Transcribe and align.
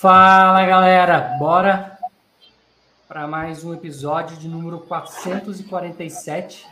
Fala 0.00 0.64
galera, 0.64 1.36
bora 1.38 1.98
para 3.06 3.26
mais 3.26 3.62
um 3.62 3.74
episódio 3.74 4.34
de 4.38 4.48
número 4.48 4.78
447. 4.78 6.66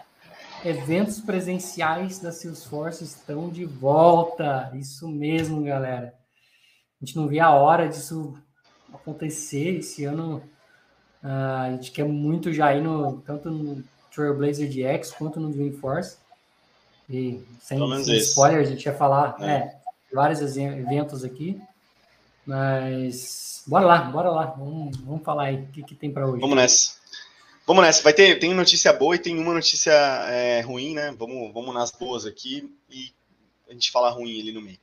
Eventos 0.64 1.20
presenciais 1.20 2.20
da 2.20 2.32
Salesforce 2.32 3.04
estão 3.04 3.50
de 3.50 3.66
volta. 3.66 4.72
Isso 4.72 5.06
mesmo, 5.06 5.62
galera. 5.62 6.14
A 6.98 7.04
gente 7.04 7.18
não 7.18 7.28
via 7.28 7.44
a 7.44 7.54
hora 7.54 7.86
disso 7.86 8.32
acontecer 8.94 9.76
esse 9.76 10.06
ano. 10.06 10.38
Uh, 11.22 11.66
a 11.66 11.70
gente 11.72 11.92
quer 11.92 12.06
muito 12.06 12.50
já 12.50 12.74
ir 12.74 12.80
no, 12.80 13.20
tanto 13.20 13.50
no 13.50 13.84
Trailblazer 14.10 14.70
DX 14.70 15.10
quanto 15.10 15.38
no 15.38 15.52
Dreamforce. 15.52 16.16
E 17.10 17.44
sem, 17.60 17.78
sem 18.04 18.16
spoilers, 18.16 18.68
a 18.68 18.70
gente 18.70 18.86
ia 18.86 18.94
falar 18.94 19.36
é. 19.38 19.50
É, 19.50 19.76
vários 20.14 20.40
eventos 20.56 21.24
aqui. 21.24 21.60
Mas 22.48 23.62
bora 23.66 23.84
lá, 23.84 23.98
bora 24.04 24.30
lá. 24.30 24.46
Vamos, 24.46 24.96
vamos 24.96 25.22
falar 25.22 25.44
aí 25.44 25.56
o 25.56 25.66
que, 25.66 25.82
que 25.82 25.94
tem 25.94 26.10
para 26.10 26.26
hoje. 26.26 26.40
Vamos 26.40 26.56
nessa. 26.56 26.94
Vamos 27.66 27.84
nessa. 27.84 28.02
Vai 28.02 28.14
ter 28.14 28.38
tem 28.38 28.54
notícia 28.54 28.90
boa 28.90 29.14
e 29.14 29.18
tem 29.18 29.38
uma 29.38 29.52
notícia 29.52 29.92
é, 29.92 30.62
ruim, 30.62 30.94
né? 30.94 31.14
Vamos, 31.18 31.52
vamos 31.52 31.74
nas 31.74 31.90
boas 31.90 32.24
aqui 32.24 32.74
e 32.88 33.12
a 33.68 33.74
gente 33.74 33.90
fala 33.90 34.08
ruim 34.08 34.40
ali 34.40 34.50
no 34.50 34.62
meio. 34.62 34.78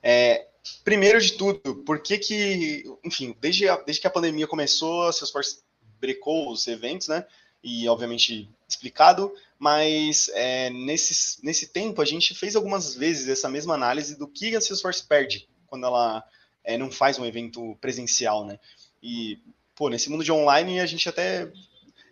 É, 0.00 0.46
primeiro 0.84 1.20
de 1.20 1.32
tudo, 1.32 1.58
por 1.84 2.00
que 2.00 2.18
que, 2.18 2.84
enfim, 3.04 3.34
desde, 3.40 3.68
a, 3.68 3.74
desde 3.78 4.00
que 4.00 4.06
a 4.06 4.10
pandemia 4.10 4.46
começou, 4.46 5.08
a 5.08 5.12
Salesforce 5.12 5.58
brecou 6.00 6.52
os 6.52 6.68
eventos, 6.68 7.08
né? 7.08 7.26
E 7.64 7.88
obviamente 7.88 8.48
explicado, 8.68 9.34
mas 9.58 10.30
é, 10.34 10.70
nesse, 10.70 11.44
nesse 11.44 11.66
tempo 11.66 12.00
a 12.00 12.04
gente 12.04 12.32
fez 12.32 12.54
algumas 12.54 12.94
vezes 12.94 13.28
essa 13.28 13.48
mesma 13.48 13.74
análise 13.74 14.16
do 14.16 14.28
que 14.28 14.54
a 14.54 14.60
Salesforce 14.60 15.04
perde 15.04 15.48
quando 15.66 15.84
ela 15.84 16.24
é, 16.68 16.76
não 16.76 16.90
faz 16.90 17.18
um 17.18 17.24
evento 17.24 17.74
presencial, 17.80 18.44
né? 18.44 18.60
E, 19.02 19.38
pô, 19.74 19.88
nesse 19.88 20.10
mundo 20.10 20.22
de 20.22 20.30
online 20.30 20.80
a 20.80 20.84
gente 20.86 21.08
até. 21.08 21.50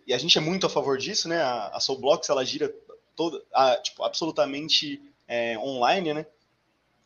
E 0.07 0.15
a 0.15 0.17
gente 0.17 0.35
é 0.35 0.41
muito 0.41 0.65
a 0.65 0.69
favor 0.69 0.97
disso, 0.97 1.29
né? 1.29 1.39
A, 1.39 1.67
a 1.67 1.79
Soulblocks, 1.79 2.27
ela 2.27 2.43
gira 2.43 2.73
toda, 3.15 3.39
a, 3.53 3.75
tipo, 3.75 4.03
absolutamente 4.03 4.99
é, 5.27 5.59
online, 5.59 6.11
né? 6.11 6.25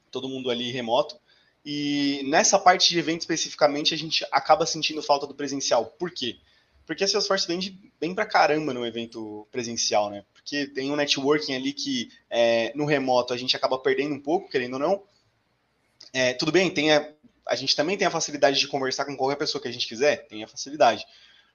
Todo 0.09 0.29
mundo 0.29 0.49
ali 0.49 0.71
remoto. 0.71 1.19
E 1.65 2.21
nessa 2.25 2.57
parte 2.57 2.89
de 2.89 2.97
evento 2.97 3.19
especificamente, 3.19 3.93
a 3.93 3.97
gente 3.97 4.25
acaba 4.31 4.65
sentindo 4.65 5.03
falta 5.03 5.27
do 5.27 5.35
presencial. 5.35 5.87
Por 5.99 6.09
quê? 6.09 6.37
Porque 6.85 7.03
a 7.03 7.07
Salesforce 7.07 7.45
vende 7.47 7.77
bem 7.99 8.15
pra 8.15 8.25
caramba 8.25 8.73
no 8.73 8.85
evento 8.85 9.45
presencial, 9.51 10.09
né? 10.09 10.23
Porque 10.33 10.67
tem 10.67 10.89
um 10.89 10.95
networking 10.95 11.53
ali 11.53 11.73
que 11.73 12.09
é, 12.29 12.71
no 12.75 12.85
remoto 12.85 13.33
a 13.33 13.37
gente 13.37 13.57
acaba 13.57 13.77
perdendo 13.77 14.15
um 14.15 14.21
pouco, 14.21 14.49
querendo 14.49 14.73
ou 14.75 14.79
não. 14.79 15.03
É, 16.13 16.33
tudo 16.33 16.51
bem, 16.51 16.69
tem 16.69 16.91
a, 16.91 17.13
a 17.51 17.55
gente 17.55 17.75
também 17.75 17.97
tem 17.97 18.07
a 18.07 18.11
facilidade 18.11 18.57
de 18.57 18.67
conversar 18.67 19.03
com 19.03 19.17
qualquer 19.17 19.35
pessoa 19.35 19.61
que 19.61 19.67
a 19.67 19.71
gente 19.71 19.85
quiser, 19.85 20.25
tem 20.27 20.41
a 20.41 20.47
facilidade. 20.47 21.05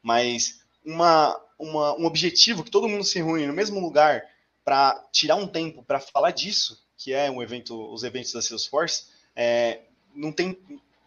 Mas 0.02 0.60
uma, 0.84 1.40
uma, 1.58 1.98
um 1.98 2.04
objetivo 2.04 2.62
que 2.62 2.70
todo 2.70 2.86
mundo 2.86 3.02
se 3.02 3.16
reúne 3.16 3.46
no 3.46 3.54
mesmo 3.54 3.80
lugar 3.80 4.22
para 4.62 5.02
tirar 5.10 5.36
um 5.36 5.46
tempo 5.46 5.82
para 5.82 5.98
falar 5.98 6.32
disso, 6.32 6.84
que 6.98 7.14
é 7.14 7.30
um 7.30 7.42
evento, 7.42 7.74
os 7.90 8.04
eventos 8.04 8.30
da 8.34 8.42
Salesforce, 8.42 9.06
é, 9.34 9.80
não 10.14 10.30
tem 10.30 10.58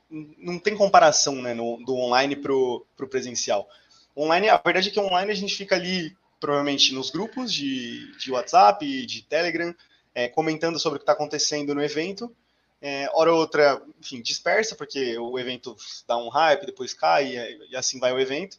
não 0.10 0.58
tem 0.58 0.76
comparação 0.76 1.36
né, 1.36 1.54
no, 1.54 1.78
do 1.86 1.96
online 1.96 2.36
para 2.36 2.52
o 2.52 2.84
presencial. 3.08 3.70
Online, 4.18 4.50
a 4.50 4.58
verdade 4.58 4.90
é 4.90 4.92
que 4.92 5.00
online 5.00 5.32
a 5.32 5.36
gente 5.36 5.56
fica 5.56 5.76
ali, 5.76 6.18
provavelmente, 6.40 6.96
nos 6.96 7.12
grupos 7.12 7.54
de, 7.54 8.12
de 8.18 8.32
WhatsApp, 8.32 9.06
de 9.06 9.22
Telegram, 9.22 9.74
é, 10.16 10.28
comentando 10.28 10.80
sobre 10.80 10.98
o 10.98 11.00
que 11.00 11.04
está 11.04 11.14
acontecendo 11.14 11.76
no 11.76 11.84
evento, 11.84 12.36
é, 12.82 13.10
hora 13.14 13.32
ou 13.32 13.40
outra, 13.40 13.82
enfim, 14.00 14.22
dispersa, 14.22 14.76
porque 14.76 15.18
o 15.18 15.38
evento 15.38 15.76
dá 16.08 16.18
um 16.18 16.30
hype, 16.30 16.66
depois 16.66 16.94
cai, 16.94 17.36
e, 17.36 17.68
e 17.72 17.76
assim 17.76 18.00
vai 18.00 18.12
o 18.14 18.20
evento. 18.20 18.58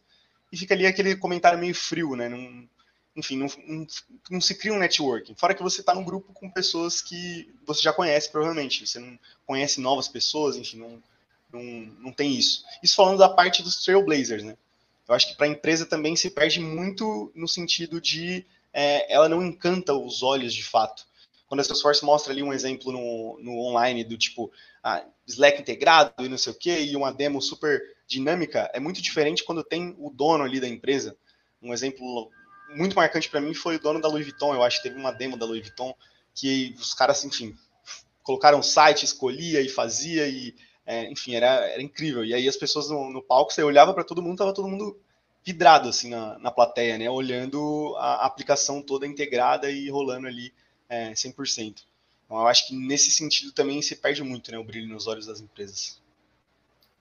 E 0.51 0.57
fica 0.57 0.73
ali 0.73 0.85
aquele 0.85 1.15
comentário 1.15 1.57
meio 1.57 1.73
frio, 1.73 2.15
né? 2.15 2.29
Não, 2.29 2.67
enfim, 3.15 3.37
não, 3.37 3.47
não, 3.67 3.87
não, 4.29 4.41
se 4.41 4.55
cria 4.55 4.73
um 4.73 4.79
networking. 4.79 5.35
Fora 5.35 5.53
que 5.53 5.63
você 5.63 5.81
está 5.81 5.93
num 5.93 6.03
grupo 6.03 6.33
com 6.33 6.49
pessoas 6.49 7.01
que 7.01 7.53
você 7.65 7.81
já 7.81 7.91
conhece, 7.91 8.31
provavelmente. 8.31 8.85
Você 8.85 8.99
não 8.99 9.17
conhece 9.45 9.81
novas 9.81 10.07
pessoas, 10.07 10.55
enfim, 10.55 10.77
não, 10.77 11.03
não, 11.51 11.63
não 11.99 12.13
tem 12.13 12.35
isso. 12.35 12.63
Isso 12.83 12.95
falando 12.95 13.17
da 13.17 13.29
parte 13.29 13.63
dos 13.63 13.83
Trailblazers, 13.83 14.43
né? 14.43 14.55
Eu 15.07 15.15
acho 15.15 15.29
que 15.29 15.35
para 15.35 15.47
a 15.47 15.49
empresa 15.49 15.85
também 15.85 16.15
se 16.15 16.29
perde 16.29 16.59
muito 16.59 17.31
no 17.35 17.47
sentido 17.47 17.99
de 17.99 18.45
é, 18.71 19.13
ela 19.13 19.27
não 19.27 19.43
encanta 19.43 19.93
os 19.93 20.23
olhos 20.23 20.53
de 20.53 20.63
fato 20.63 21.05
quando 21.51 21.59
a 21.59 21.63
Salesforce 21.65 22.05
mostra 22.05 22.31
ali 22.31 22.41
um 22.41 22.53
exemplo 22.53 22.93
no, 22.93 23.37
no 23.41 23.59
online 23.59 24.05
do 24.05 24.17
tipo 24.17 24.49
ah, 24.81 25.03
Slack 25.27 25.59
integrado 25.59 26.13
e 26.19 26.29
não 26.29 26.37
sei 26.37 26.53
o 26.53 26.55
que, 26.55 26.71
e 26.71 26.95
uma 26.95 27.11
demo 27.11 27.41
super 27.41 27.81
dinâmica, 28.07 28.71
é 28.73 28.79
muito 28.79 29.01
diferente 29.01 29.43
quando 29.43 29.61
tem 29.61 29.93
o 29.99 30.09
dono 30.09 30.45
ali 30.45 30.61
da 30.61 30.67
empresa. 30.69 31.13
Um 31.61 31.73
exemplo 31.73 32.31
muito 32.73 32.95
marcante 32.95 33.29
para 33.29 33.41
mim 33.41 33.53
foi 33.53 33.75
o 33.75 33.79
dono 33.81 33.99
da 33.99 34.07
Louis 34.07 34.25
Vuitton, 34.25 34.55
eu 34.55 34.63
acho 34.63 34.77
que 34.77 34.83
teve 34.87 34.97
uma 34.97 35.11
demo 35.11 35.35
da 35.35 35.45
Louis 35.45 35.59
Vuitton 35.61 35.93
que 36.33 36.73
os 36.79 36.93
caras, 36.93 37.21
enfim, 37.25 37.53
colocaram 38.23 38.63
site, 38.63 39.03
escolhia 39.03 39.59
e 39.59 39.67
fazia, 39.67 40.29
e 40.29 40.55
é, 40.85 41.11
enfim, 41.11 41.35
era, 41.35 41.67
era 41.67 41.81
incrível. 41.81 42.23
E 42.23 42.33
aí 42.33 42.47
as 42.47 42.55
pessoas 42.55 42.89
no, 42.89 43.11
no 43.11 43.21
palco, 43.21 43.51
você 43.51 43.61
olhava 43.61 43.93
para 43.93 44.05
todo 44.05 44.21
mundo, 44.21 44.37
tava 44.37 44.53
todo 44.53 44.69
mundo 44.69 44.97
vidrado 45.43 45.89
assim 45.89 46.11
na, 46.11 46.39
na 46.39 46.49
plateia, 46.49 46.97
né? 46.97 47.09
Olhando 47.09 47.93
a 47.97 48.25
aplicação 48.25 48.81
toda 48.81 49.05
integrada 49.05 49.69
e 49.69 49.89
rolando 49.89 50.27
ali 50.27 50.53
é, 50.91 51.13
100%. 51.13 51.83
Então, 52.25 52.37
eu 52.37 52.47
acho 52.47 52.67
que 52.67 52.75
nesse 52.75 53.09
sentido 53.09 53.53
também 53.53 53.81
se 53.81 53.95
perde 53.95 54.21
muito 54.23 54.51
né, 54.51 54.57
o 54.57 54.63
brilho 54.63 54.93
nos 54.93 55.07
olhos 55.07 55.25
das 55.25 55.39
empresas. 55.39 56.01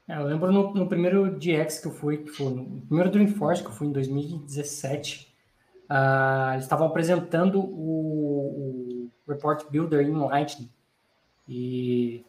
É, 0.08 0.16
eu 0.16 0.24
lembro 0.24 0.52
no, 0.52 0.72
no, 0.72 0.86
primeiro 0.88 1.36
DX 1.36 1.80
que 1.80 1.86
eu 1.88 1.92
fui, 1.92 2.18
que 2.18 2.30
foi 2.30 2.52
no 2.52 2.80
primeiro 2.82 3.10
Dreamforce 3.10 3.62
que 3.62 3.68
eu 3.68 3.72
fui 3.72 3.88
em 3.88 3.92
2017, 3.92 5.28
uh, 5.82 5.86
ah, 5.88 6.50
eles 6.52 6.64
estavam 6.64 6.86
apresentando 6.86 7.60
o, 7.60 9.06
o, 9.06 9.10
Report 9.28 9.64
Builder 9.70 10.06
em 10.06 10.12
Lightning. 10.12 10.70
E, 11.48 12.24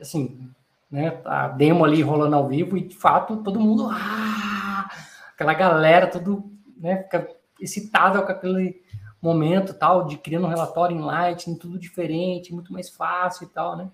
assim, 0.00 0.48
né, 0.90 1.20
a 1.24 1.48
demo 1.48 1.84
ali 1.84 2.02
rolando 2.02 2.36
ao 2.36 2.48
vivo 2.48 2.76
e, 2.76 2.88
de 2.88 2.96
fato, 2.96 3.36
todo 3.38 3.60
mundo... 3.60 3.88
Ah, 3.90 4.88
aquela 5.34 5.54
galera, 5.54 6.06
tudo 6.06 6.52
né, 6.76 7.02
fica 7.02 7.28
excitado 7.60 8.22
com 8.22 8.30
aquele 8.30 8.80
momento 9.24 9.72
tal 9.72 10.04
de 10.04 10.18
criando 10.18 10.44
um 10.46 10.50
relatório 10.50 10.94
em 10.94 11.00
Lightning, 11.00 11.56
tudo 11.56 11.78
diferente, 11.78 12.52
muito 12.52 12.72
mais 12.72 12.90
fácil 12.90 13.44
e 13.44 13.48
tal, 13.48 13.74
né? 13.74 13.88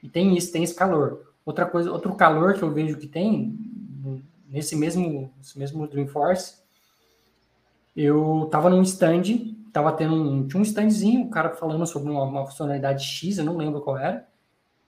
E 0.00 0.08
tem 0.08 0.36
isso, 0.36 0.52
tem 0.52 0.62
esse 0.62 0.74
calor. 0.74 1.32
Outra 1.44 1.66
coisa, 1.66 1.90
outro 1.90 2.14
calor 2.14 2.54
que 2.54 2.62
eu 2.62 2.72
vejo 2.72 2.96
que 2.96 3.08
tem 3.08 3.58
nesse 4.48 4.76
mesmo, 4.76 5.30
nesse 5.36 5.58
mesmo 5.58 5.86
Dreamforce, 5.88 6.58
eu 7.96 8.48
tava 8.50 8.70
num 8.70 8.82
stand, 8.82 9.54
tava 9.72 9.92
tendo 9.92 10.14
um, 10.14 10.46
tinha 10.46 10.60
um 10.60 10.64
standzinho, 10.64 11.26
o 11.26 11.30
cara 11.30 11.50
falando 11.50 11.84
sobre 11.86 12.10
uma, 12.10 12.22
uma 12.22 12.46
funcionalidade 12.46 13.04
X, 13.04 13.38
eu 13.38 13.44
não 13.44 13.56
lembro 13.56 13.80
qual 13.80 13.98
era. 13.98 14.26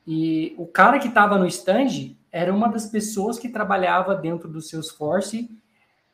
E 0.06 0.54
o 0.56 0.66
cara 0.66 1.00
que 1.00 1.08
estava 1.08 1.36
no 1.36 1.46
stand 1.46 2.14
era 2.30 2.54
uma 2.54 2.68
das 2.68 2.86
pessoas 2.86 3.36
que 3.36 3.48
trabalhava 3.48 4.14
dentro 4.14 4.48
do 4.48 4.62
Salesforce 4.62 5.50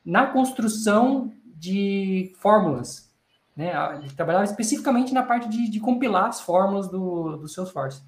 na 0.04 0.26
construção 0.26 1.30
de 1.44 2.32
fórmulas 2.38 3.11
né? 3.56 3.72
Ele 3.98 4.10
trabalhava 4.10 4.44
especificamente 4.44 5.12
na 5.12 5.22
parte 5.22 5.48
de, 5.48 5.68
de 5.68 5.80
compilar 5.80 6.26
as 6.26 6.40
fórmulas 6.40 6.88
do, 6.88 7.36
do 7.36 7.48
Salesforce. 7.48 8.02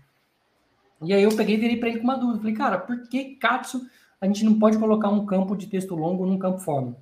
E 1.03 1.13
aí 1.13 1.23
eu 1.23 1.37
peguei 1.37 1.57
e 1.57 1.59
virei 1.59 1.77
para 1.77 1.89
ele 1.89 1.99
com 1.99 2.05
uma 2.05 2.17
dúvida. 2.17 2.39
Falei, 2.39 2.55
cara, 2.55 2.79
por 2.79 3.09
que 3.09 3.37
Katsu 3.37 3.83
a 4.21 4.27
gente 4.27 4.45
não 4.45 4.59
pode 4.59 4.79
colocar 4.79 5.09
um 5.09 5.27
campo 5.27 5.57
de 5.57 5.67
texto 5.67 5.95
longo 5.95 6.25
num 6.25 6.39
campo 6.39 6.59
fórmula? 6.59 6.97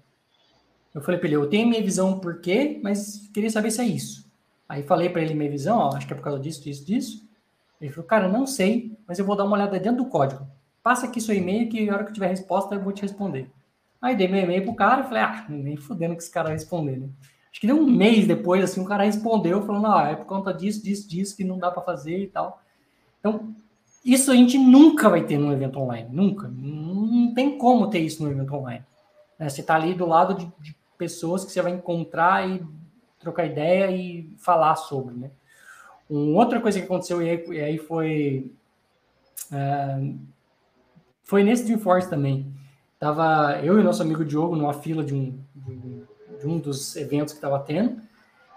Eu 0.94 1.00
falei 1.00 1.18
para 1.18 1.28
ele, 1.28 1.36
eu 1.36 1.48
tenho 1.48 1.68
minha 1.68 1.82
visão 1.82 2.18
por 2.18 2.40
quê, 2.40 2.80
mas 2.82 3.30
queria 3.32 3.48
saber 3.48 3.70
se 3.70 3.80
é 3.80 3.84
isso. 3.84 4.30
Aí 4.68 4.82
falei 4.82 5.08
para 5.08 5.22
ele 5.22 5.34
minha 5.34 5.50
visão, 5.50 5.78
ó, 5.78 5.96
acho 5.96 6.06
que 6.06 6.12
é 6.12 6.16
por 6.16 6.22
causa 6.22 6.38
disso, 6.38 6.62
disso, 6.62 6.84
disso. 6.84 7.28
Ele 7.80 7.90
falou, 7.90 8.06
cara, 8.06 8.28
não 8.28 8.46
sei, 8.46 8.96
mas 9.06 9.18
eu 9.18 9.24
vou 9.24 9.34
dar 9.34 9.44
uma 9.44 9.56
olhada 9.56 9.78
dentro 9.78 10.04
do 10.04 10.10
código. 10.10 10.46
Passa 10.82 11.06
aqui 11.06 11.20
seu 11.20 11.34
e-mail 11.34 11.68
que 11.68 11.88
a 11.88 11.94
hora 11.94 12.04
que 12.04 12.12
tiver 12.12 12.28
resposta 12.28 12.74
eu 12.74 12.80
vou 12.80 12.92
te 12.92 13.02
responder. 13.02 13.50
Aí 14.00 14.16
dei 14.16 14.28
meu 14.28 14.42
e-mail 14.42 14.64
pro 14.64 14.74
cara 14.74 15.02
e 15.02 15.04
falei, 15.04 15.22
ah, 15.22 15.46
nem 15.48 15.76
fudendo 15.76 16.14
que 16.14 16.22
esse 16.22 16.30
cara 16.30 16.48
vai 16.48 16.56
responder, 16.56 16.98
né? 16.98 17.08
Acho 17.52 17.60
que 17.60 17.66
deu 17.66 17.76
um 17.76 17.86
mês 17.86 18.26
depois, 18.26 18.64
assim, 18.64 18.80
o 18.80 18.86
cara 18.86 19.04
respondeu 19.04 19.62
falando, 19.62 19.86
ah, 19.86 20.08
é 20.08 20.16
por 20.16 20.24
conta 20.24 20.54
disso, 20.54 20.82
disso, 20.82 21.06
disso 21.06 21.36
que 21.36 21.44
não 21.44 21.58
dá 21.58 21.70
para 21.70 21.82
fazer 21.82 22.18
e 22.18 22.26
tal. 22.26 22.62
Então, 23.20 23.54
isso 24.02 24.32
a 24.32 24.34
gente 24.34 24.56
nunca 24.56 25.10
vai 25.10 25.22
ter 25.22 25.38
num 25.38 25.52
evento 25.52 25.78
online, 25.78 26.08
nunca. 26.10 26.48
Não 26.48 27.34
tem 27.34 27.58
como 27.58 27.90
ter 27.90 28.00
isso 28.00 28.22
no 28.24 28.30
evento 28.30 28.54
online. 28.54 28.84
Né? 29.38 29.48
Você 29.48 29.60
está 29.60 29.74
ali 29.74 29.92
do 29.92 30.06
lado 30.06 30.34
de, 30.34 30.50
de, 30.60 30.74
pessoas 30.96 31.44
que 31.44 31.50
você 31.50 31.60
vai 31.60 31.72
encontrar 31.72 32.48
e 32.48 32.64
trocar 33.18 33.44
ideia 33.44 33.90
e 33.90 34.32
falar 34.38 34.76
sobre, 34.76 35.16
né? 35.16 35.32
Uma 36.08 36.38
outra 36.38 36.60
coisa 36.60 36.78
que 36.78 36.84
aconteceu 36.84 37.20
e 37.20 37.28
aí, 37.28 37.44
e 37.48 37.60
aí 37.60 37.78
foi 37.78 38.52
é, 39.50 40.12
foi 41.24 41.42
nesse 41.42 41.64
Dreamforce 41.64 42.08
também. 42.08 42.52
Tava 43.00 43.60
eu 43.64 43.80
e 43.80 43.82
nosso 43.82 44.00
amigo 44.00 44.24
Diogo 44.24 44.54
numa 44.54 44.74
fila 44.74 45.02
de 45.02 45.12
um, 45.12 45.36
de 45.56 45.70
um 45.72 45.81
de 46.42 46.48
um 46.48 46.58
dos 46.58 46.96
eventos 46.96 47.32
que 47.32 47.38
estava 47.38 47.58
tendo, 47.60 48.00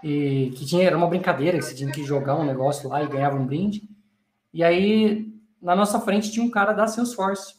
e 0.02 0.52
que 0.56 0.66
tinha, 0.66 0.84
era 0.84 0.96
uma 0.96 1.06
brincadeira, 1.06 1.58
que 1.58 1.64
você 1.64 1.74
tinha 1.74 1.90
que 1.90 2.04
jogar 2.04 2.36
um 2.36 2.44
negócio 2.44 2.88
lá 2.88 3.02
e 3.02 3.08
ganhava 3.08 3.36
um 3.36 3.46
brinde. 3.46 3.88
E 4.52 4.62
aí, 4.62 5.32
na 5.60 5.74
nossa 5.74 6.00
frente, 6.00 6.30
tinha 6.30 6.44
um 6.44 6.50
cara 6.50 6.72
da 6.72 6.86
Salesforce. 6.86 7.54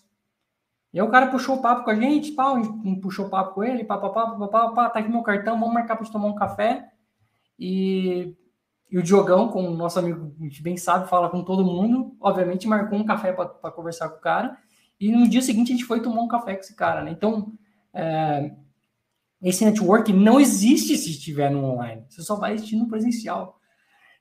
E 0.94 1.00
aí 1.00 1.06
o 1.06 1.10
cara 1.10 1.28
puxou 1.28 1.58
o 1.58 1.62
papo 1.62 1.84
com 1.84 1.92
a 1.92 1.96
gente, 1.96 2.32
pá, 2.32 2.54
a 2.54 2.62
gente 2.62 3.02
puxou 3.02 3.30
papo 3.30 3.56
com 3.56 3.64
ele, 3.64 3.84
pá, 3.84 3.98
pá, 3.98 4.10
pá, 4.10 4.70
pá, 4.70 4.90
tá 4.90 5.00
aqui 5.00 5.10
meu 5.10 5.22
cartão, 5.22 5.60
vamos 5.60 5.74
marcar 5.74 5.96
para 5.96 6.10
tomar 6.10 6.28
um 6.28 6.36
café. 6.36 6.90
E, 7.60 8.36
e 8.90 8.98
o 8.98 9.04
Diogão, 9.04 9.50
como 9.50 9.70
nosso 9.72 10.00
amigo, 10.00 10.34
a 10.40 10.44
gente 10.44 10.62
bem 10.62 10.78
sabe, 10.78 11.10
fala 11.10 11.30
com 11.30 11.44
todo 11.44 11.66
mundo, 11.66 12.16
obviamente 12.22 12.68
marcou 12.68 12.98
um 12.98 13.06
café 13.06 13.34
para 13.34 13.72
conversar 13.72 14.10
com 14.10 14.18
o 14.18 14.22
cara. 14.22 14.58
E 15.00 15.12
no 15.12 15.28
dia 15.28 15.42
seguinte 15.42 15.72
a 15.72 15.76
gente 15.76 15.86
foi 15.86 16.02
tomar 16.02 16.22
um 16.22 16.28
café 16.28 16.54
com 16.54 16.62
esse 16.62 16.76
cara, 16.76 17.04
né? 17.04 17.12
Então, 17.12 17.52
é, 17.94 18.56
esse 19.42 19.64
network 19.64 20.12
não 20.12 20.40
existe 20.40 20.98
se 20.98 21.12
estiver 21.12 21.52
no 21.52 21.64
online. 21.64 22.04
Você 22.10 22.22
só 22.22 22.36
vai 22.36 22.54
existir 22.54 22.76
no 22.76 22.88
presencial. 22.88 23.60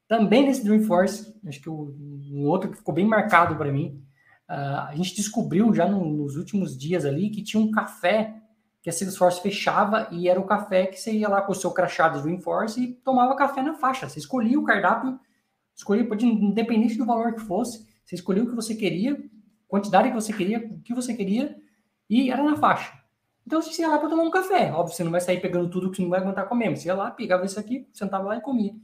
Também 0.07 0.47
nesse 0.47 0.63
Dreamforce, 0.63 1.35
acho 1.47 1.61
que 1.61 1.71
um 1.71 2.45
outro 2.47 2.71
que 2.71 2.77
ficou 2.77 2.95
bem 2.95 3.07
marcado 3.07 3.57
para 3.57 3.73
mim, 3.73 4.03
uh, 4.49 4.89
a 4.89 4.93
gente 4.95 5.17
descobriu 5.17 5.75
já 5.75 5.89
no, 5.89 6.05
nos 6.05 6.37
últimos 6.37 6.77
dias 6.77 7.05
ali 7.05 7.31
que 7.31 7.43
tinha 7.43 7.63
um 7.63 7.71
café 7.71 8.37
que 8.83 8.91
a 8.91 8.93
Salesforce 8.93 9.43
fechava 9.43 10.07
e 10.13 10.29
era 10.29 10.39
o 10.39 10.47
café 10.47 10.87
que 10.87 10.97
você 10.97 11.11
ia 11.13 11.29
lá 11.29 11.43
com 11.43 11.51
o 11.51 11.57
seu 11.57 11.73
crachá 11.73 12.09
do 12.09 12.23
Dreamforce 12.23 12.81
e 12.81 12.93
tomava 12.95 13.35
café 13.35 13.61
na 13.61 13.75
faixa. 13.75 14.09
Você 14.09 14.21
escolhia 14.21 14.57
o 14.57 14.63
cardápio, 14.63 15.19
escolhia, 15.75 16.07
independente 16.23 16.97
do 16.97 17.05
valor 17.05 17.35
que 17.35 17.41
fosse, 17.41 17.85
você 18.05 18.15
escolhia 18.15 18.45
o 18.45 18.49
que 18.49 18.55
você 18.55 18.77
queria, 18.77 19.21
quantidade 19.67 20.09
que 20.09 20.15
você 20.15 20.33
queria, 20.33 20.59
o 20.59 20.81
que 20.83 20.95
você 20.95 21.15
queria, 21.15 21.57
e 22.09 22.31
era 22.31 22.45
na 22.45 22.57
faixa. 22.57 22.93
Então 23.47 23.63
você 23.63 23.81
ia 23.81 23.89
lá 23.89 23.99
para 23.99 24.09
tomar 24.09 24.25
um 24.25 24.31
café. 24.31 24.73
Óbvio, 24.73 24.95
você 24.95 25.05
não 25.05 25.13
vai 25.13 25.21
sair 25.21 25.41
pegando 25.41 25.71
tudo 25.71 25.91
que 25.91 25.97
você 25.97 26.03
não 26.03 26.11
vai 26.11 26.21
aguentar 26.21 26.49
comer. 26.49 26.77
Você 26.77 26.89
ia 26.89 26.95
lá, 26.95 27.11
pegava 27.11 27.45
isso 27.45 27.61
aqui, 27.61 27.89
sentava 27.93 28.25
lá 28.25 28.37
e 28.37 28.41
comia. 28.41 28.75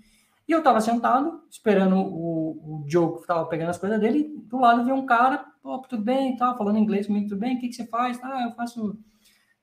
E 0.47 0.53
eu 0.53 0.59
estava 0.59 0.81
sentado, 0.81 1.43
esperando 1.51 1.97
o, 1.97 2.83
o 2.83 2.85
Joe 2.87 3.15
que 3.15 3.21
estava 3.21 3.45
pegando 3.47 3.71
as 3.71 3.79
coisas 3.79 4.01
dele. 4.01 4.33
Do 4.45 4.59
lado 4.59 4.85
veio 4.85 4.97
um 4.97 5.07
cara, 5.07 5.45
oh, 5.65 5.79
tudo 5.79 6.03
bem, 6.03 6.37
tá, 6.37 6.55
falando 6.55 6.79
inglês 6.79 7.07
comigo, 7.07 7.29
tudo 7.29 7.41
bem, 7.41 7.57
o 7.57 7.61
que, 7.61 7.69
que 7.69 7.75
você 7.75 7.87
faz? 7.87 8.21
Ah, 8.23 8.45
eu 8.45 8.53
faço 8.53 8.97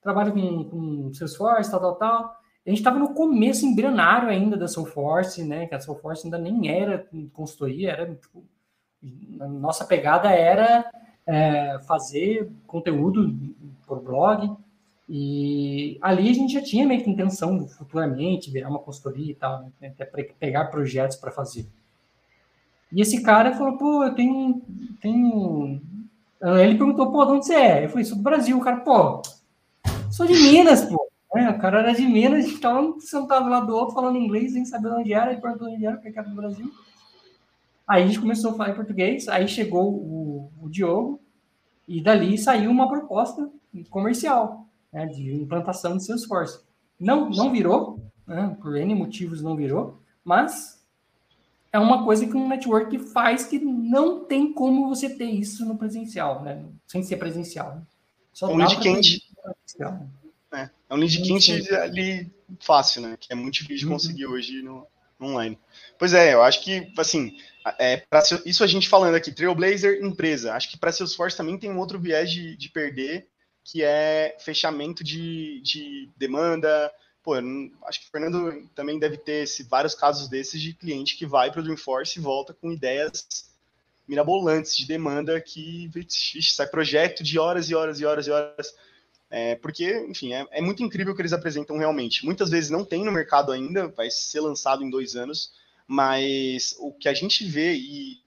trabalho 0.01 0.33
com, 0.33 0.63
com 0.65 1.13
Salesforce, 1.13 1.71
tal, 1.71 1.79
tal, 1.79 1.95
tal. 1.95 2.39
A 2.65 2.69
gente 2.69 2.79
estava 2.79 2.99
no 2.99 3.13
começo 3.13 3.65
embrionário 3.65 4.29
ainda 4.29 4.57
da 4.57 4.67
Salesforce, 4.67 5.43
né? 5.43 5.65
Que 5.65 5.75
a 5.75 5.79
Salesforce 5.79 6.25
ainda 6.25 6.37
nem 6.37 6.69
era 6.69 7.07
consultoria, 7.33 7.91
era 7.91 8.15
tipo, 8.15 8.45
a 9.39 9.47
nossa 9.47 9.85
pegada 9.85 10.29
era 10.29 10.89
é, 11.25 11.79
fazer 11.87 12.51
conteúdo 12.67 13.33
por 13.87 14.01
blog, 14.01 14.55
e 15.11 15.97
ali 16.03 16.29
a 16.29 16.33
gente 16.33 16.53
já 16.53 16.61
tinha 16.61 16.85
meio 16.85 17.03
que 17.03 17.09
intenção 17.09 17.67
futuramente 17.67 18.51
virar 18.51 18.69
uma 18.69 18.77
consultoria 18.77 19.31
e 19.31 19.33
tal, 19.33 19.63
né? 19.81 19.87
até 19.87 20.05
pegar 20.05 20.65
projetos 20.65 21.17
para 21.17 21.31
fazer. 21.31 21.65
E 22.91 23.01
esse 23.01 23.23
cara 23.23 23.55
falou, 23.55 23.75
pô, 23.75 24.03
eu 24.03 24.13
tenho, 24.13 24.61
tenho... 25.01 25.81
Ele 26.61 26.77
perguntou, 26.77 27.11
pô, 27.11 27.25
de 27.25 27.31
onde 27.31 27.45
você 27.47 27.55
é? 27.55 27.85
Eu 27.85 27.89
falei, 27.89 28.05
sou 28.05 28.17
do 28.17 28.23
Brasil. 28.23 28.55
O 28.55 28.61
cara, 28.61 28.81
pô, 28.81 29.23
sou 30.11 30.27
de 30.27 30.33
Minas, 30.33 30.85
pô. 30.85 31.09
É, 31.35 31.49
o 31.49 31.59
cara 31.59 31.79
era 31.79 31.93
de 31.93 32.03
Minas, 32.03 32.45
estava 32.45 32.99
sentado 32.99 33.49
lá 33.49 33.61
do 33.61 33.75
outro 33.75 33.95
falando 33.95 34.17
inglês, 34.17 34.53
sem 34.53 34.63
saber 34.63 34.89
onde 34.89 35.11
era, 35.11 35.31
ele 35.31 35.41
perguntou 35.41 35.69
onde 35.69 35.85
era, 35.85 35.97
porque 35.97 36.17
era 36.17 36.27
do 36.27 36.35
Brasil. 36.35 36.71
Aí 37.87 38.03
a 38.03 38.05
gente 38.05 38.19
começou 38.19 38.51
a 38.51 38.53
falar 38.53 38.69
em 38.71 38.75
português, 38.75 39.27
aí 39.27 39.47
chegou 39.47 39.91
o, 39.91 40.51
o 40.61 40.69
Diogo, 40.69 41.19
e 41.87 42.01
dali 42.01 42.37
saiu 42.37 42.69
uma 42.69 42.87
proposta 42.87 43.49
comercial 43.89 44.68
né, 44.91 45.05
de 45.05 45.33
implantação 45.33 45.97
de 45.97 46.05
Salesforce. 46.05 46.61
Não, 46.99 47.29
não 47.29 47.51
virou, 47.51 47.99
né, 48.27 48.55
por 48.61 48.75
N 48.75 48.95
motivos 48.95 49.41
não 49.41 49.55
virou, 49.55 50.01
mas 50.23 50.83
é 51.71 51.79
uma 51.79 52.03
coisa 52.03 52.25
que 52.25 52.35
um 52.35 52.47
network 52.47 52.97
faz 52.99 53.45
que 53.45 53.59
não 53.59 54.25
tem 54.25 54.51
como 54.51 54.89
você 54.89 55.09
ter 55.09 55.29
isso 55.29 55.65
no 55.65 55.77
presencial, 55.77 56.43
né, 56.43 56.65
sem 56.87 57.03
ser 57.03 57.17
presencial. 57.17 57.81
Só 58.33 58.49
é 58.49 58.53
um 58.53 58.57
lead 58.57 58.79
quente. 58.79 59.21
É, 60.51 60.69
é 60.89 60.93
um 60.93 60.97
lead 60.97 61.21
quente 61.21 61.75
ali 61.75 62.31
fácil, 62.59 63.01
né? 63.01 63.17
Que 63.19 63.33
é 63.33 63.35
muito 63.35 63.55
difícil 63.55 63.77
de 63.77 63.85
uhum. 63.85 63.91
conseguir 63.91 64.25
uhum. 64.25 64.33
hoje 64.33 64.61
no, 64.61 64.87
no, 65.19 65.27
online. 65.27 65.59
Pois 65.97 66.13
é, 66.13 66.33
eu 66.33 66.41
acho 66.41 66.63
que, 66.63 66.91
assim, 66.97 67.35
é, 67.77 67.97
pra, 67.97 68.23
isso 68.45 68.63
a 68.63 68.67
gente 68.67 68.89
falando 68.89 69.15
aqui, 69.15 69.31
Trailblazer, 69.31 70.03
empresa. 70.03 70.53
Acho 70.53 70.71
que 70.71 70.77
para 70.77 70.91
Salesforce 70.91 71.37
também 71.37 71.57
tem 71.57 71.69
um 71.69 71.77
outro 71.77 71.99
viés 71.99 72.31
de, 72.31 72.55
de 72.55 72.69
perder, 72.69 73.27
que 73.63 73.83
é 73.83 74.35
fechamento 74.39 75.03
de, 75.03 75.61
de 75.61 76.09
demanda. 76.17 76.91
Pô, 77.23 77.33
acho 77.85 78.01
que 78.01 78.07
o 78.07 78.11
Fernando 78.11 78.69
também 78.73 78.97
deve 78.97 79.17
ter 79.17 79.43
esse, 79.43 79.63
vários 79.63 79.93
casos 79.93 80.27
desses 80.27 80.61
de 80.61 80.73
cliente 80.73 81.17
que 81.17 81.25
vai 81.25 81.51
para 81.51 81.59
o 81.59 81.63
Dreamforce 81.63 82.17
e 82.17 82.21
volta 82.21 82.53
com 82.53 82.71
ideias 82.71 83.49
mirabolantes 84.07 84.75
de 84.75 84.87
demanda 84.87 85.39
que 85.39 85.89
ixi, 85.95 86.41
sai 86.41 86.65
projeto 86.65 87.23
de 87.23 87.37
horas 87.37 87.69
e 87.69 87.75
horas 87.75 87.99
e 87.99 88.05
horas 88.05 88.27
e 88.27 88.31
horas. 88.31 88.73
É, 89.29 89.55
porque, 89.55 90.07
enfim, 90.09 90.33
é, 90.33 90.47
é, 90.49 90.61
muito 90.61 90.81
incrível 90.81 91.13
o 91.13 91.15
que 91.15 91.21
eles 91.21 91.33
apresentam 91.33 91.77
realmente. 91.77 92.25
Muitas 92.25 92.49
vezes 92.49 92.71
não 92.71 92.83
tem 92.83 93.05
no 93.05 93.11
mercado 93.11 93.51
ainda, 93.51 93.87
vai 93.89 94.09
ser 94.09 94.39
lançado 94.39 94.83
em 94.83 94.89
dois 94.89 95.15
anos, 95.15 95.51
mas 95.87 96.75
o 96.79 96.91
que 96.91 97.07
a 97.07 97.13
gente 97.13 97.45
vê 97.45 97.75
e 97.75 98.17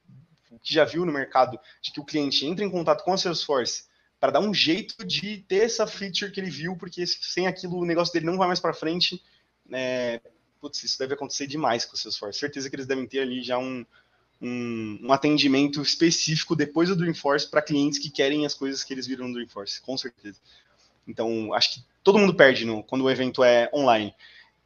o 0.52 0.58
que 0.60 0.72
já 0.72 0.84
viu 0.84 1.04
no 1.04 1.10
mercado 1.10 1.58
de 1.80 1.90
que 1.90 1.98
o 1.98 2.04
cliente 2.04 2.46
entra 2.46 2.64
em 2.64 2.70
contato 2.70 3.02
com 3.02 3.12
a 3.12 3.18
Salesforce 3.18 3.90
para 4.22 4.30
dar 4.30 4.40
um 4.40 4.54
jeito 4.54 5.04
de 5.04 5.38
ter 5.48 5.64
essa 5.64 5.84
feature 5.84 6.30
que 6.30 6.38
ele 6.38 6.48
viu, 6.48 6.76
porque 6.76 7.04
sem 7.04 7.48
aquilo 7.48 7.80
o 7.80 7.84
negócio 7.84 8.14
dele 8.14 8.26
não 8.26 8.38
vai 8.38 8.46
mais 8.46 8.60
para 8.60 8.72
frente. 8.72 9.20
É, 9.72 10.20
putz, 10.60 10.84
isso 10.84 10.96
deve 10.96 11.14
acontecer 11.14 11.48
demais 11.48 11.84
com 11.84 11.96
o 11.96 11.98
Salesforce. 11.98 12.38
Certeza 12.38 12.70
que 12.70 12.76
eles 12.76 12.86
devem 12.86 13.04
ter 13.04 13.18
ali 13.18 13.42
já 13.42 13.58
um, 13.58 13.84
um, 14.40 15.00
um 15.02 15.12
atendimento 15.12 15.82
específico 15.82 16.54
depois 16.54 16.88
do 16.88 16.94
Dreamforce 16.94 17.50
para 17.50 17.60
clientes 17.60 17.98
que 17.98 18.10
querem 18.10 18.46
as 18.46 18.54
coisas 18.54 18.84
que 18.84 18.94
eles 18.94 19.08
viram 19.08 19.26
no 19.26 19.34
Dreamforce, 19.34 19.80
com 19.80 19.98
certeza. 19.98 20.38
Então, 21.04 21.52
acho 21.52 21.74
que 21.74 21.84
todo 22.04 22.16
mundo 22.16 22.32
perde 22.32 22.64
no, 22.64 22.84
quando 22.84 23.02
o 23.02 23.10
evento 23.10 23.42
é 23.42 23.68
online. 23.74 24.14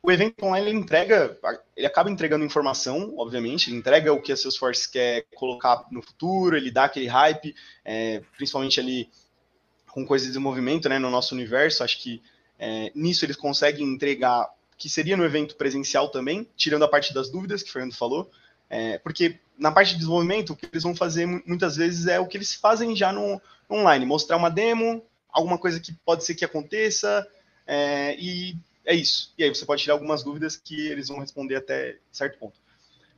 O 0.03 0.12
evento 0.12 0.44
online 0.44 0.69
ele 0.69 0.79
entrega, 0.79 1.35
ele 1.75 1.87
acaba 1.87 2.11
entregando 2.11 2.44
informação, 2.44 3.14
obviamente, 3.17 3.70
ele 3.70 3.79
entrega 3.79 4.12
o 4.12 4.20
que 4.20 4.32
a 4.32 4.37
Salesforce 4.37 4.87
quer 4.87 5.25
colocar 5.35 5.87
no 5.91 6.03
futuro, 6.03 6.58
ele 6.58 6.70
dá 6.70 6.85
aquele 6.85 7.06
hype, 7.06 7.55
é, 7.82 8.23
principalmente 8.37 8.79
ali 8.79 9.08
com 9.96 10.04
coisas 10.04 10.26
de 10.26 10.32
desenvolvimento 10.32 10.90
né, 10.90 10.98
no 10.98 11.08
nosso 11.08 11.34
universo, 11.34 11.82
acho 11.82 12.02
que 12.02 12.22
é, 12.58 12.93
nisso 12.94 13.25
eles 13.25 13.34
conseguem 13.34 13.87
entregar, 13.87 14.46
que 14.76 14.90
seria 14.90 15.16
no 15.16 15.25
evento 15.25 15.56
presencial 15.56 16.10
também, 16.10 16.46
tirando 16.54 16.84
a 16.84 16.88
parte 16.88 17.14
das 17.14 17.31
dúvidas 17.31 17.62
que 17.62 17.70
o 17.70 17.72
Fernando 17.72 17.94
falou, 17.94 18.31
é, 18.69 18.98
porque 18.98 19.40
na 19.58 19.72
parte 19.72 19.93
de 19.93 20.00
desenvolvimento, 20.00 20.52
o 20.52 20.56
que 20.56 20.66
eles 20.70 20.82
vão 20.82 20.94
fazer 20.94 21.25
muitas 21.46 21.76
vezes 21.76 22.06
é 22.08 22.20
o 22.20 22.26
que 22.26 22.37
eles 22.37 22.52
fazem 22.52 22.94
já 22.94 23.10
no, 23.10 23.40
no 23.70 23.76
online, 23.76 24.04
mostrar 24.04 24.37
uma 24.37 24.50
demo, 24.50 25.02
alguma 25.31 25.56
coisa 25.56 25.81
que 25.81 25.94
pode 26.04 26.26
ser 26.26 26.34
que 26.34 26.44
aconteça, 26.44 27.26
é, 27.67 28.15
e 28.19 28.55
é 28.84 28.94
isso. 28.94 29.32
E 29.38 29.44
aí 29.44 29.48
você 29.48 29.65
pode 29.65 29.81
tirar 29.81 29.94
algumas 29.94 30.22
dúvidas 30.22 30.58
que 30.58 30.88
eles 30.88 31.08
vão 31.08 31.20
responder 31.20 31.56
até 31.56 31.96
certo 32.12 32.38
ponto. 32.38 32.58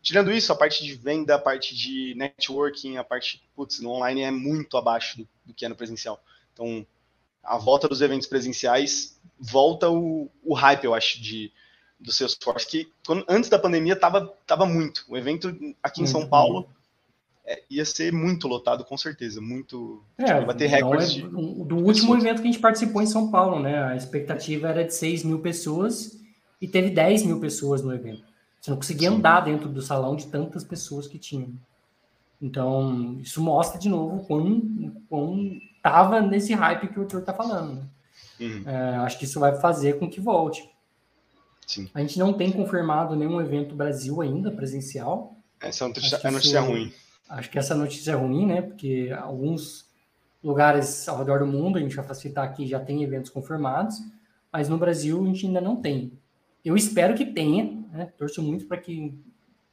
Tirando 0.01 0.31
isso, 0.31 0.53
a 0.53 0.57
parte 0.57 0.85
de 0.85 0.95
venda, 0.95 1.35
a 1.35 1.39
parte 1.41 1.75
de 1.75 2.15
networking, 2.15 2.99
a 2.99 3.03
parte, 3.03 3.43
putz, 3.57 3.81
no 3.81 3.91
online 3.91 4.23
é 4.23 4.31
muito 4.31 4.77
abaixo 4.77 5.19
do, 5.19 5.29
do 5.45 5.53
que 5.53 5.65
é 5.65 5.69
no 5.69 5.75
presencial. 5.75 6.23
Então, 6.59 6.85
a 7.45 7.57
volta 7.57 7.89
dos 7.89 8.01
eventos 8.01 8.27
presenciais 8.27 9.21
volta 9.39 9.89
o, 9.89 10.29
o 10.43 10.55
hype, 10.55 10.85
eu 10.85 10.95
acho, 10.95 11.23
de, 11.23 11.53
do 12.01 12.13
Salesforce, 12.13 12.67
que 12.67 12.93
quando, 13.07 13.25
antes 13.29 13.49
da 13.49 13.59
pandemia 13.59 13.95
tava, 13.95 14.35
tava 14.45 14.67
muito. 14.67 15.05
O 15.09 15.17
evento 15.17 15.57
aqui 15.81 16.03
em 16.03 16.07
São 16.07 16.27
Paulo 16.27 16.69
é, 17.47 17.63
ia 17.71 17.85
ser 17.85 18.13
muito 18.13 18.49
lotado, 18.49 18.85
com 18.85 18.97
certeza. 18.97 19.41
Muito. 19.41 20.03
É, 20.19 20.25
tipo, 20.25 20.47
bater 20.47 20.69
recordes. 20.69 21.19
É, 21.19 21.21
do 21.21 21.77
último 21.77 21.93
pessoas. 21.93 22.25
evento 22.25 22.43
que 22.43 22.49
a 22.49 22.51
gente 22.51 22.61
participou 22.61 23.01
em 23.01 23.07
São 23.07 23.31
Paulo, 23.31 23.61
né? 23.61 23.85
A 23.85 23.97
expectativa 23.97 24.69
era 24.69 24.85
de 24.85 24.93
6 24.93 25.23
mil 25.23 25.39
pessoas 25.39 26.19
e 26.61 26.67
teve 26.67 26.91
10 26.91 27.23
mil 27.23 27.39
pessoas 27.39 27.83
no 27.83 27.95
evento. 27.95 28.25
Você 28.61 28.71
não 28.71 28.77
conseguia 28.77 29.09
Sim. 29.09 29.17
andar 29.17 29.41
dentro 29.43 29.69
do 29.69 29.81
salão 29.81 30.17
de 30.17 30.27
tantas 30.27 30.65
pessoas 30.65 31.07
que 31.07 31.19
tinham. 31.19 31.53
Então, 32.41 33.19
isso 33.21 33.43
mostra 33.43 33.79
de 33.79 33.89
novo 33.89 34.25
quão, 34.25 34.95
quão 35.09 35.61
tava 35.83 36.21
nesse 36.21 36.55
hype 36.55 36.89
que 36.89 36.99
o 36.99 37.03
Arthur 37.03 37.23
tá 37.23 37.35
falando. 37.35 37.75
Né? 37.75 37.87
Uhum. 38.41 38.63
É, 38.67 38.97
acho 38.99 39.19
que 39.19 39.25
isso 39.25 39.41
vai 39.41 39.57
fazer 39.57 39.99
com 39.99 40.09
que 40.09 40.21
volte. 40.21 40.69
Sim. 41.67 41.89
A 41.93 42.01
gente 42.01 42.19
não 42.19 42.33
tem 42.33 42.51
confirmado 42.51 43.15
nenhum 43.17 43.41
evento 43.41 43.75
Brasil 43.75 44.21
ainda, 44.23 44.51
presencial. 44.51 45.37
Essa 45.61 45.85
é 45.85 45.89
notícia, 45.89 46.21
é 46.23 46.31
notícia 46.31 46.59
isso, 46.61 46.69
ruim. 46.69 46.93
Acho 47.29 47.51
que 47.51 47.59
essa 47.59 47.75
notícia 47.75 48.13
é 48.13 48.15
ruim, 48.15 48.47
né? 48.47 48.63
Porque 48.63 49.15
alguns 49.21 49.87
lugares 50.43 51.07
ao 51.09 51.19
redor 51.19 51.41
do 51.41 51.47
mundo, 51.47 51.77
a 51.77 51.81
gente 51.81 51.95
vai 51.95 52.05
facilitar 52.05 52.45
aqui, 52.45 52.67
já 52.67 52.81
tem 52.81 53.03
eventos 53.03 53.31
confirmados, 53.31 53.97
mas 54.53 54.69
no 54.69 54.79
Brasil 54.79 55.23
a 55.23 55.27
gente 55.27 55.47
ainda 55.47 55.61
não 55.61 55.77
tem. 55.77 56.13
Eu 56.65 56.77
espero 56.77 57.15
que 57.15 57.27
tenha, 57.27 57.65
né? 57.93 58.13
Torço 58.17 58.43
muito 58.43 58.67
para 58.67 58.79
que 58.79 59.15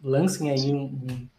lancem 0.04 0.52
aí 0.52 0.74
um, 0.74 0.84
um, 0.84 1.30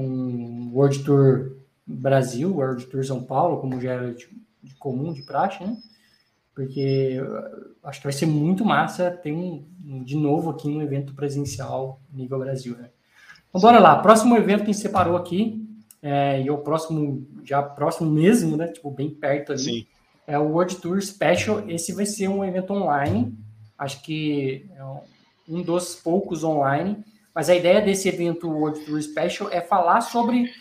um 0.00 0.70
World 0.74 1.04
Tour 1.04 1.56
Brasil, 1.86 2.54
World 2.54 2.86
Tour 2.86 3.04
São 3.04 3.22
Paulo, 3.22 3.60
como 3.60 3.80
já 3.80 3.92
era 3.92 4.14
de, 4.14 4.28
de 4.62 4.74
comum, 4.76 5.12
de 5.12 5.22
praxe, 5.22 5.62
né? 5.62 5.76
Porque 6.54 7.20
acho 7.82 8.00
que 8.00 8.06
vai 8.06 8.12
ser 8.12 8.26
muito 8.26 8.64
massa 8.64 9.10
ter 9.10 9.32
um, 9.32 9.64
de 10.04 10.16
novo 10.16 10.50
aqui 10.50 10.68
um 10.68 10.80
evento 10.80 11.14
presencial 11.14 12.00
nível 12.12 12.38
Brasil, 12.38 12.76
né? 12.76 12.90
Então, 13.48 13.60
bora 13.60 13.78
lá. 13.78 13.98
Próximo 14.00 14.36
evento 14.36 14.64
que 14.64 14.70
a 14.70 14.72
gente 14.72 14.82
separou 14.82 15.16
aqui, 15.16 15.64
é, 16.02 16.42
e 16.42 16.48
é 16.48 16.52
o 16.52 16.58
próximo, 16.58 17.26
já 17.44 17.62
próximo 17.62 18.10
mesmo, 18.10 18.56
né? 18.56 18.68
Tipo, 18.68 18.90
bem 18.90 19.10
perto 19.10 19.52
ali. 19.52 19.62
Sim. 19.62 19.86
é 20.26 20.38
o 20.38 20.48
World 20.48 20.76
Tour 20.76 21.00
Special. 21.00 21.68
Esse 21.68 21.92
vai 21.92 22.06
ser 22.06 22.28
um 22.28 22.44
evento 22.44 22.72
online, 22.72 23.36
acho 23.78 24.02
que 24.02 24.66
é 24.76 24.84
um 25.48 25.62
dos 25.62 25.94
poucos 25.96 26.42
online. 26.44 27.04
Mas 27.34 27.50
a 27.50 27.54
ideia 27.54 27.80
desse 27.80 28.08
evento 28.08 28.48
World 28.48 28.80
Tour 28.84 29.02
Special 29.02 29.50
é 29.50 29.60
falar 29.60 30.00
sobre 30.00 30.52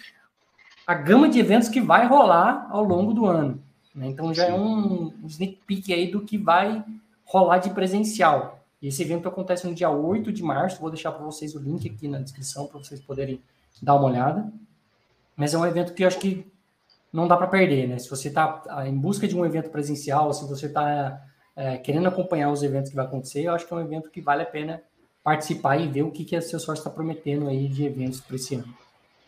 a 0.87 0.93
gama 0.93 1.29
de 1.29 1.39
eventos 1.39 1.69
que 1.69 1.79
vai 1.79 2.07
rolar 2.07 2.67
ao 2.71 2.83
longo 2.83 3.13
do 3.13 3.25
ano. 3.25 3.61
Né? 3.93 4.07
Então 4.07 4.33
já 4.33 4.45
é 4.45 4.47
Sim. 4.47 4.53
é 4.53 4.55
um, 4.55 5.13
um 5.23 5.27
sneak 5.27 5.59
peek 5.67 5.93
aí 5.93 6.11
do 6.11 6.21
que 6.21 6.37
vai 6.37 6.83
rolar 7.23 7.59
de 7.59 7.69
presencial. 7.69 8.59
E 8.81 8.87
esse 8.87 9.01
evento 9.01 9.27
acontece 9.27 9.65
no 9.65 9.73
dia 9.73 9.89
8 9.89 10.31
de 10.31 10.43
março. 10.43 10.81
Vou 10.81 10.89
deixar 10.89 11.11
para 11.11 11.23
vocês 11.23 11.55
o 11.55 11.59
link 11.59 11.89
aqui 11.89 12.07
na 12.07 12.19
descrição 12.19 12.67
para 12.67 12.79
vocês 12.79 12.99
poderem 12.99 13.39
dar 13.81 13.95
uma 13.95 14.05
olhada. 14.05 14.51
Mas 15.37 15.53
é 15.53 15.57
um 15.57 15.65
evento 15.65 15.93
que 15.93 16.03
eu 16.03 16.07
acho 16.07 16.19
que 16.19 16.45
não 17.11 17.27
dá 17.27 17.37
para 17.37 17.47
perder, 17.47 17.87
né? 17.87 17.99
Se 17.99 18.09
você 18.09 18.27
está 18.27 18.61
ah, 18.69 18.87
em 18.87 18.97
busca 18.97 19.27
de 19.27 19.37
um 19.37 19.45
evento 19.45 19.69
presencial, 19.69 20.33
se 20.33 20.45
você 20.47 20.65
está 20.65 21.21
é, 21.55 21.77
querendo 21.77 22.07
acompanhar 22.07 22.51
os 22.51 22.63
eventos 22.63 22.89
que 22.89 22.95
vai 22.95 23.05
acontecer, 23.05 23.43
eu 23.43 23.53
acho 23.53 23.65
que 23.65 23.73
é 23.73 23.77
um 23.77 23.81
evento 23.81 24.09
que 24.09 24.19
vale 24.19 24.41
a 24.41 24.47
pena 24.47 24.81
participar 25.23 25.77
e 25.77 25.87
ver 25.87 26.03
o 26.03 26.11
que, 26.11 26.25
que 26.25 26.35
a 26.35 26.41
Salesforce 26.41 26.81
está 26.81 26.89
prometendo 26.89 27.47
aí 27.47 27.67
de 27.67 27.85
eventos 27.85 28.19
para 28.19 28.35
esse 28.35 28.55
ano. 28.55 28.77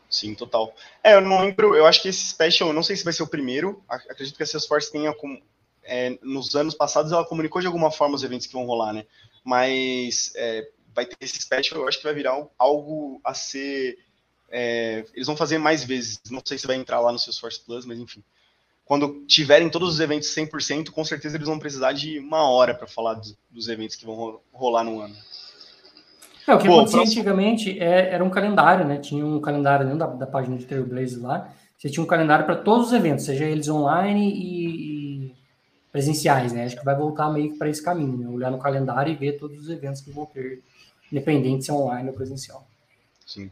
Sim, 0.10 0.36
total. 0.36 0.74
É, 1.04 1.16
eu 1.16 1.22
não 1.22 1.42
lembro, 1.42 1.76
eu 1.76 1.86
acho 1.86 2.02
que 2.02 2.10
esse 2.10 2.28
special, 2.28 2.72
não 2.74 2.84
sei 2.84 2.96
se 2.96 3.04
vai 3.04 3.14
ser 3.14 3.24
o 3.24 3.28
primeiro, 3.28 3.84
acredito 3.88 4.36
que 4.36 4.44
a 4.44 4.46
Salesforce 4.46 4.92
tenha, 4.92 5.14
com, 5.14 5.42
é, 5.84 6.18
nos 6.22 6.56
anos 6.56 6.76
passados, 6.76 7.12
ela 7.12 7.26
comunicou 7.26 7.62
de 7.62 7.68
alguma 7.68 7.92
forma 7.92 8.16
os 8.16 8.24
eventos 8.24 8.48
que 8.48 8.54
vão 8.54 8.66
rolar, 8.66 8.94
né? 8.94 9.06
Mas 9.44 10.32
é, 10.36 10.70
vai 10.94 11.06
ter 11.06 11.18
esse 11.22 11.42
special, 11.42 11.82
eu 11.82 11.88
acho 11.88 11.98
que 11.98 12.04
vai 12.04 12.14
virar 12.14 12.46
algo 12.58 13.20
a 13.24 13.34
ser 13.34 13.98
é, 14.50 15.06
eles 15.14 15.28
vão 15.28 15.36
fazer 15.36 15.58
mais 15.58 15.84
vezes. 15.84 16.20
Não 16.30 16.42
sei 16.44 16.58
se 16.58 16.68
vai 16.68 16.76
entrar 16.76 17.00
lá 17.00 17.12
no 17.12 17.20
Salesforce 17.20 17.60
Plus, 17.60 17.86
mas 17.86 18.00
enfim. 18.00 18.24
Quando 18.86 19.26
tiverem 19.26 19.70
todos 19.70 19.96
os 19.96 20.00
eventos 20.00 20.34
100%, 20.34 20.92
com 20.92 21.04
certeza 21.04 21.36
eles 21.36 21.48
vão 21.48 21.60
precisar 21.60 21.92
de 21.92 22.20
uma 22.20 22.50
hora 22.50 22.74
para 22.74 22.88
falar 22.88 23.16
dos, 23.16 23.36
dos, 23.50 23.68
eventos 23.68 23.96
que 23.96 24.06
vão 24.06 24.40
rolar 24.54 24.84
no 24.84 25.02
ano. 25.02 25.16
É, 26.48 26.54
o 26.54 26.58
que 26.60 26.68
Pô, 26.68 26.74
acontecia 26.74 27.00
próximo... 27.00 27.22
antigamente 27.22 27.80
é, 27.80 28.10
era 28.14 28.24
um 28.24 28.30
calendário, 28.30 28.86
né? 28.86 28.98
Tinha 28.98 29.26
um 29.26 29.40
calendário 29.42 29.86
dentro 29.86 30.00
da, 30.00 30.08
da 30.08 30.28
página 30.28 30.58
de 30.58 30.66
Trailblazer 30.66 31.22
lá. 31.22 31.52
Você 31.78 31.90
tinha 31.90 32.04
um 32.04 32.08
calendário 32.08 32.46
para 32.46 32.56
todos 32.56 32.88
os 32.88 32.94
eventos, 32.94 33.26
seja 33.26 33.46
eles 33.46 33.68
online 33.68 34.32
e, 34.32 35.26
e 35.28 35.36
presenciais, 35.92 36.54
né? 36.54 36.66
Acho 36.66 36.78
que 36.78 36.86
vai 36.86 36.96
voltar 36.96 37.30
meio 37.30 37.52
que 37.52 37.58
para 37.58 37.70
esse 37.70 37.84
caminho, 37.84 38.18
né? 38.18 38.28
Olhar 38.28 38.52
no 38.52 38.60
calendário 38.60 39.12
e 39.12 39.16
ver 39.16 39.40
todos 39.40 39.60
os 39.60 39.70
eventos 39.70 40.02
que 40.02 40.12
vão 40.12 40.26
ter, 40.26 40.62
independente 41.12 41.66
se 41.66 41.72
é 41.72 41.74
online 41.74 42.10
ou 42.10 42.16
presencial. 42.16 42.66
Sim. 43.26 43.52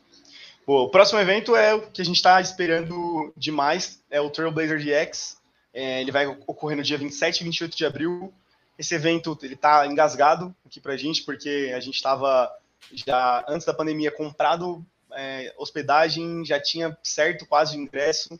Bom, 0.65 0.83
o 0.83 0.89
próximo 0.89 1.19
evento 1.19 1.55
é 1.55 1.73
o 1.73 1.81
que 1.81 2.01
a 2.01 2.05
gente 2.05 2.15
está 2.15 2.39
esperando 2.39 3.33
demais, 3.35 4.01
é 4.09 4.21
o 4.21 4.29
Trailblazer 4.29 4.79
DX. 4.79 5.37
É, 5.73 6.01
ele 6.01 6.11
vai 6.11 6.27
ocorrer 6.27 6.77
no 6.77 6.83
dia 6.83 6.97
27 6.97 7.41
e 7.41 7.43
28 7.43 7.75
de 7.75 7.85
abril. 7.85 8.33
Esse 8.77 8.95
evento 8.95 9.37
ele 9.41 9.55
está 9.55 9.85
engasgado 9.87 10.55
aqui 10.65 10.79
para 10.79 10.93
a 10.93 10.97
gente, 10.97 11.23
porque 11.23 11.71
a 11.75 11.79
gente 11.79 11.95
estava 11.95 12.49
já 12.91 13.45
antes 13.47 13.65
da 13.65 13.73
pandemia 13.73 14.11
comprado 14.11 14.85
é, 15.11 15.53
hospedagem, 15.57 16.43
já 16.43 16.59
tinha 16.59 16.97
certo 17.03 17.45
quase 17.45 17.77
o 17.77 17.79
ingresso, 17.79 18.39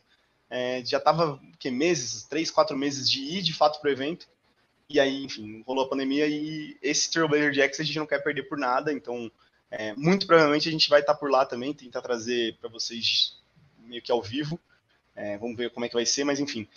é, 0.50 0.84
já 0.84 0.98
estava 0.98 1.40
que 1.58 1.70
meses, 1.70 2.24
três, 2.24 2.50
quatro 2.50 2.76
meses 2.76 3.10
de 3.10 3.20
ir 3.20 3.42
de 3.42 3.52
fato 3.52 3.80
para 3.80 3.88
o 3.88 3.92
evento. 3.92 4.28
E 4.88 5.00
aí, 5.00 5.24
enfim, 5.24 5.62
rolou 5.66 5.84
a 5.84 5.88
pandemia 5.88 6.26
e 6.26 6.76
esse 6.82 7.10
Trailblazer 7.10 7.52
DX 7.52 7.80
a 7.80 7.84
gente 7.84 7.98
não 7.98 8.06
quer 8.06 8.22
perder 8.22 8.42
por 8.44 8.58
nada, 8.58 8.92
então 8.92 9.30
é, 9.70 9.94
muito 9.94 10.26
provavelmente 10.26 10.68
a 10.68 10.72
gente 10.72 10.90
vai 10.90 11.00
estar 11.00 11.14
por 11.14 11.30
lá 11.30 11.46
também, 11.46 11.72
tentar 11.72 12.02
trazer 12.02 12.56
para 12.58 12.68
vocês 12.68 13.38
meio 13.78 14.02
que 14.02 14.12
ao 14.12 14.22
vivo. 14.22 14.60
É, 15.16 15.38
vamos 15.38 15.56
ver 15.56 15.70
como 15.70 15.86
é 15.86 15.88
que 15.88 15.94
vai 15.94 16.04
ser, 16.04 16.24
mas 16.24 16.38
enfim. 16.38 16.68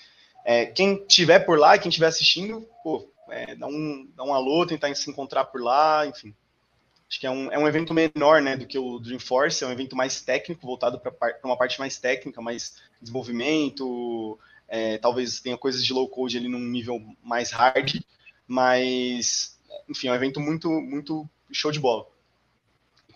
É, 0.46 0.66
quem 0.68 1.04
estiver 1.04 1.40
por 1.40 1.60
lá, 1.60 1.78
quem 1.78 1.90
estiver 1.90 2.08
assistindo, 2.08 2.68
pô, 2.84 3.08
é, 3.30 3.56
dá, 3.56 3.68
um, 3.68 4.10
dá 4.16 4.24
um 4.24 4.34
alô, 4.34 4.66
tentar 4.66 4.94
se 4.96 5.10
encontrar 5.10 5.46
por 5.46 5.62
lá, 5.62 6.06
enfim. 6.08 6.34
Acho 7.10 7.20
que 7.20 7.28
é 7.28 7.32
um, 7.32 7.52
é 7.52 7.58
um 7.58 7.68
evento 7.68 7.94
menor 7.94 8.42
né, 8.42 8.58
do 8.58 8.66
que 8.66 8.78
o 8.78 9.00
Dreamforce, 9.00 9.64
é 9.64 9.68
um 9.68 9.72
evento 9.72 9.96
mais 9.96 10.22
técnico, 10.22 10.68
voltado 10.68 11.00
para 11.00 11.40
uma 11.44 11.58
parte 11.58 11.80
mais 11.80 11.98
técnica, 11.98 12.42
mais 12.42 12.76
desenvolvimento, 13.02 14.38
é, 14.68 14.98
talvez 14.98 15.40
tenha 15.40 15.58
coisas 15.58 15.86
de 15.86 15.94
low 15.94 16.10
code 16.10 16.38
ali 16.38 16.50
num 16.50 16.60
nível 16.60 17.02
mais 17.24 17.52
hard, 17.52 18.02
mas, 18.46 19.58
enfim, 19.90 20.10
é 20.10 20.12
um 20.12 20.16
evento 20.16 20.42
muito, 20.42 20.70
muito 20.70 21.28
show 21.52 21.72
de 21.72 21.80
bola 21.80 22.06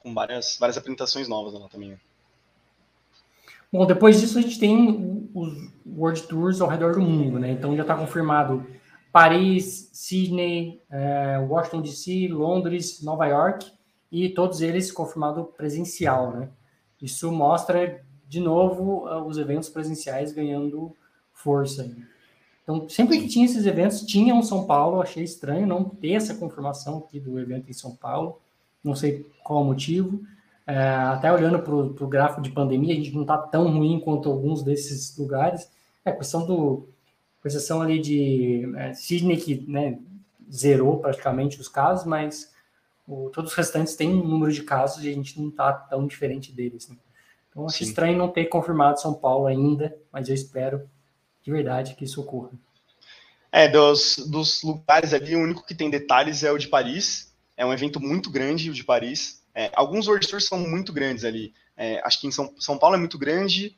com 0.02 0.14
várias, 0.14 0.58
várias 0.60 0.78
apresentações 0.78 1.28
novas 1.28 1.54
lá 1.54 1.68
também. 1.68 2.00
Bom, 3.72 3.86
depois 3.86 4.20
disso 4.20 4.38
a 4.38 4.42
gente 4.42 4.60
tem 4.60 5.30
os 5.34 5.70
World 5.86 6.24
Tours 6.24 6.60
ao 6.60 6.68
redor 6.68 6.94
do 6.94 7.02
mundo, 7.02 7.40
né? 7.40 7.52
Então 7.52 7.76
já 7.76 7.84
está 7.84 7.96
confirmado 7.96 8.66
Paris, 9.12 9.90
Sydney, 9.94 10.82
é, 10.90 11.38
Washington 11.40 11.82
DC, 11.82 12.28
Londres, 12.30 13.02
Nova 13.02 13.28
York 13.28 13.72
e 14.12 14.30
todos 14.30 14.62
eles 14.62 14.92
confirmado 14.92 15.46
presencial, 15.58 16.32
né? 16.32 16.50
Isso 17.02 17.32
mostra 17.32 18.04
de 18.28 18.40
novo 18.40 19.08
uh, 19.08 19.26
os 19.26 19.38
eventos 19.38 19.70
presenciais 19.70 20.32
ganhando 20.32 20.96
força. 21.34 21.96
Então, 22.64 22.88
sempre 22.88 23.20
que 23.20 23.28
tinha 23.28 23.46
esses 23.46 23.66
eventos, 23.66 24.02
tinha 24.02 24.36
um 24.36 24.44
São 24.44 24.66
Paulo. 24.66 25.02
Achei 25.02 25.24
estranho 25.24 25.66
não 25.66 25.84
ter 25.84 26.12
essa 26.12 26.36
confirmação 26.36 27.00
aqui 27.00 27.20
do 27.20 27.40
evento 27.40 27.70
em 27.70 27.74
São 27.74 27.96
Paulo 27.96 28.40
não 28.84 28.96
sei 28.96 29.26
qual 29.44 29.62
o 29.62 29.66
motivo. 29.66 30.22
É, 30.66 30.78
até 30.78 31.32
olhando 31.32 31.60
para 31.60 31.74
o 31.74 32.08
gráfico 32.08 32.42
de 32.42 32.52
pandemia, 32.52 32.94
a 32.94 32.98
gente 32.98 33.14
não 33.14 33.22
está 33.22 33.38
tão 33.38 33.70
ruim 33.70 34.00
quanto 34.00 34.30
alguns 34.30 34.64
desses 34.64 35.16
lugares. 35.18 35.70
É 36.06 36.12
questão 36.12 36.46
do, 36.46 36.88
com 37.42 37.48
exceção 37.48 37.82
ali 37.82 38.00
de 38.00 38.72
é, 38.76 38.94
Sydney, 38.94 39.38
que 39.38 39.66
né, 39.68 40.00
zerou 40.52 40.98
praticamente 40.98 41.60
os 41.60 41.68
casos, 41.68 42.06
mas 42.06 42.51
o, 43.12 43.30
todos 43.30 43.52
os 43.52 43.58
restantes 43.58 43.96
têm 43.96 44.10
um 44.10 44.26
número 44.26 44.52
de 44.52 44.64
casos 44.64 45.04
e 45.04 45.10
a 45.10 45.14
gente 45.14 45.40
não 45.40 45.50
está 45.50 45.74
tão 45.74 46.08
diferente 46.08 46.52
deles. 46.54 46.88
Né? 46.88 46.96
Então, 47.50 47.66
acho 47.66 47.80
Sim. 47.80 47.84
estranho 47.84 48.18
não 48.18 48.30
ter 48.30 48.46
confirmado 48.46 49.02
São 49.02 49.14
Paulo 49.14 49.48
ainda, 49.48 49.96
mas 50.12 50.30
eu 50.30 50.36
espero 50.36 50.90
de 51.44 51.52
verdade 51.52 51.96
que 51.96 52.06
isso 52.06 52.22
ocorra. 52.22 52.52
É, 53.52 53.68
dos, 53.68 54.16
dos 54.30 54.64
lugares 54.64 55.14
ali, 55.14 55.36
o 55.36 55.42
único 55.42 55.66
que 55.66 55.76
tem 55.76 55.90
detalhes 55.90 56.44
é 56.44 56.52
o 56.52 56.58
de 56.58 56.70
Paris, 56.70 57.36
é 57.58 57.66
um 57.66 57.74
evento 57.74 58.00
muito 58.00 58.30
grande, 58.30 58.70
o 58.70 58.74
de 58.74 58.84
Paris. 58.84 59.44
É, 59.54 59.70
alguns 59.74 60.08
World 60.08 60.26
Tours 60.26 60.46
são 60.46 60.60
muito 60.60 60.94
grandes 60.94 61.26
ali. 61.26 61.54
É, 61.76 62.00
acho 62.06 62.22
que 62.22 62.28
em 62.28 62.32
São, 62.32 62.54
São 62.58 62.78
Paulo 62.78 62.96
é 62.96 63.00
muito 63.00 63.18
grande. 63.18 63.76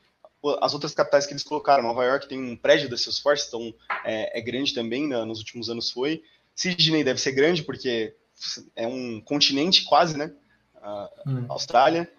As 0.60 0.74
outras 0.74 0.94
capitais 0.94 1.26
que 1.26 1.32
eles 1.32 1.42
colocaram, 1.42 1.82
Nova 1.82 2.04
York 2.04 2.28
tem 2.28 2.38
um 2.38 2.54
prédio 2.54 2.88
da 2.88 2.96
Salesforce, 2.96 3.48
então 3.48 3.74
é, 4.04 4.38
é 4.38 4.42
grande 4.42 4.74
também, 4.74 5.08
né, 5.08 5.24
nos 5.24 5.38
últimos 5.38 5.68
anos 5.68 5.90
foi. 5.90 6.22
Sydney 6.54 7.02
deve 7.02 7.20
ser 7.20 7.32
grande, 7.32 7.64
porque 7.64 8.14
é 8.74 8.86
um 8.86 9.20
continente 9.20 9.84
quase, 9.84 10.16
né? 10.16 10.32
A 10.82 11.10
hum. 11.26 11.44
Austrália. 11.48 12.10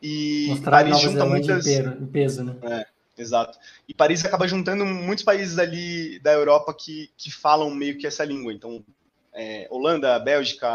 E 0.00 0.50
Austrália, 0.50 0.92
Paris 0.92 1.02
junta 1.02 1.24
muitas. 1.24 1.66
Em 1.66 2.06
peso, 2.06 2.44
né? 2.44 2.56
É, 2.62 2.86
exato. 3.20 3.58
E 3.88 3.94
Paris 3.94 4.24
acaba 4.24 4.46
juntando 4.46 4.84
muitos 4.86 5.24
países 5.24 5.58
ali 5.58 6.18
da 6.20 6.32
Europa 6.32 6.72
que, 6.74 7.10
que 7.16 7.30
falam 7.30 7.70
meio 7.70 7.98
que 7.98 8.06
essa 8.06 8.24
língua. 8.24 8.52
Então, 8.52 8.84
é, 9.32 9.66
Holanda, 9.70 10.18
Bélgica, 10.18 10.68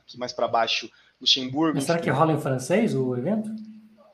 aqui 0.00 0.18
mais 0.18 0.32
para 0.32 0.48
baixo, 0.48 0.90
Luxemburgo. 1.20 1.76
Mas 1.76 1.84
será 1.84 1.98
que 1.98 2.10
rola 2.10 2.32
em 2.32 2.40
francês 2.40 2.94
o 2.94 3.16
evento? 3.16 3.50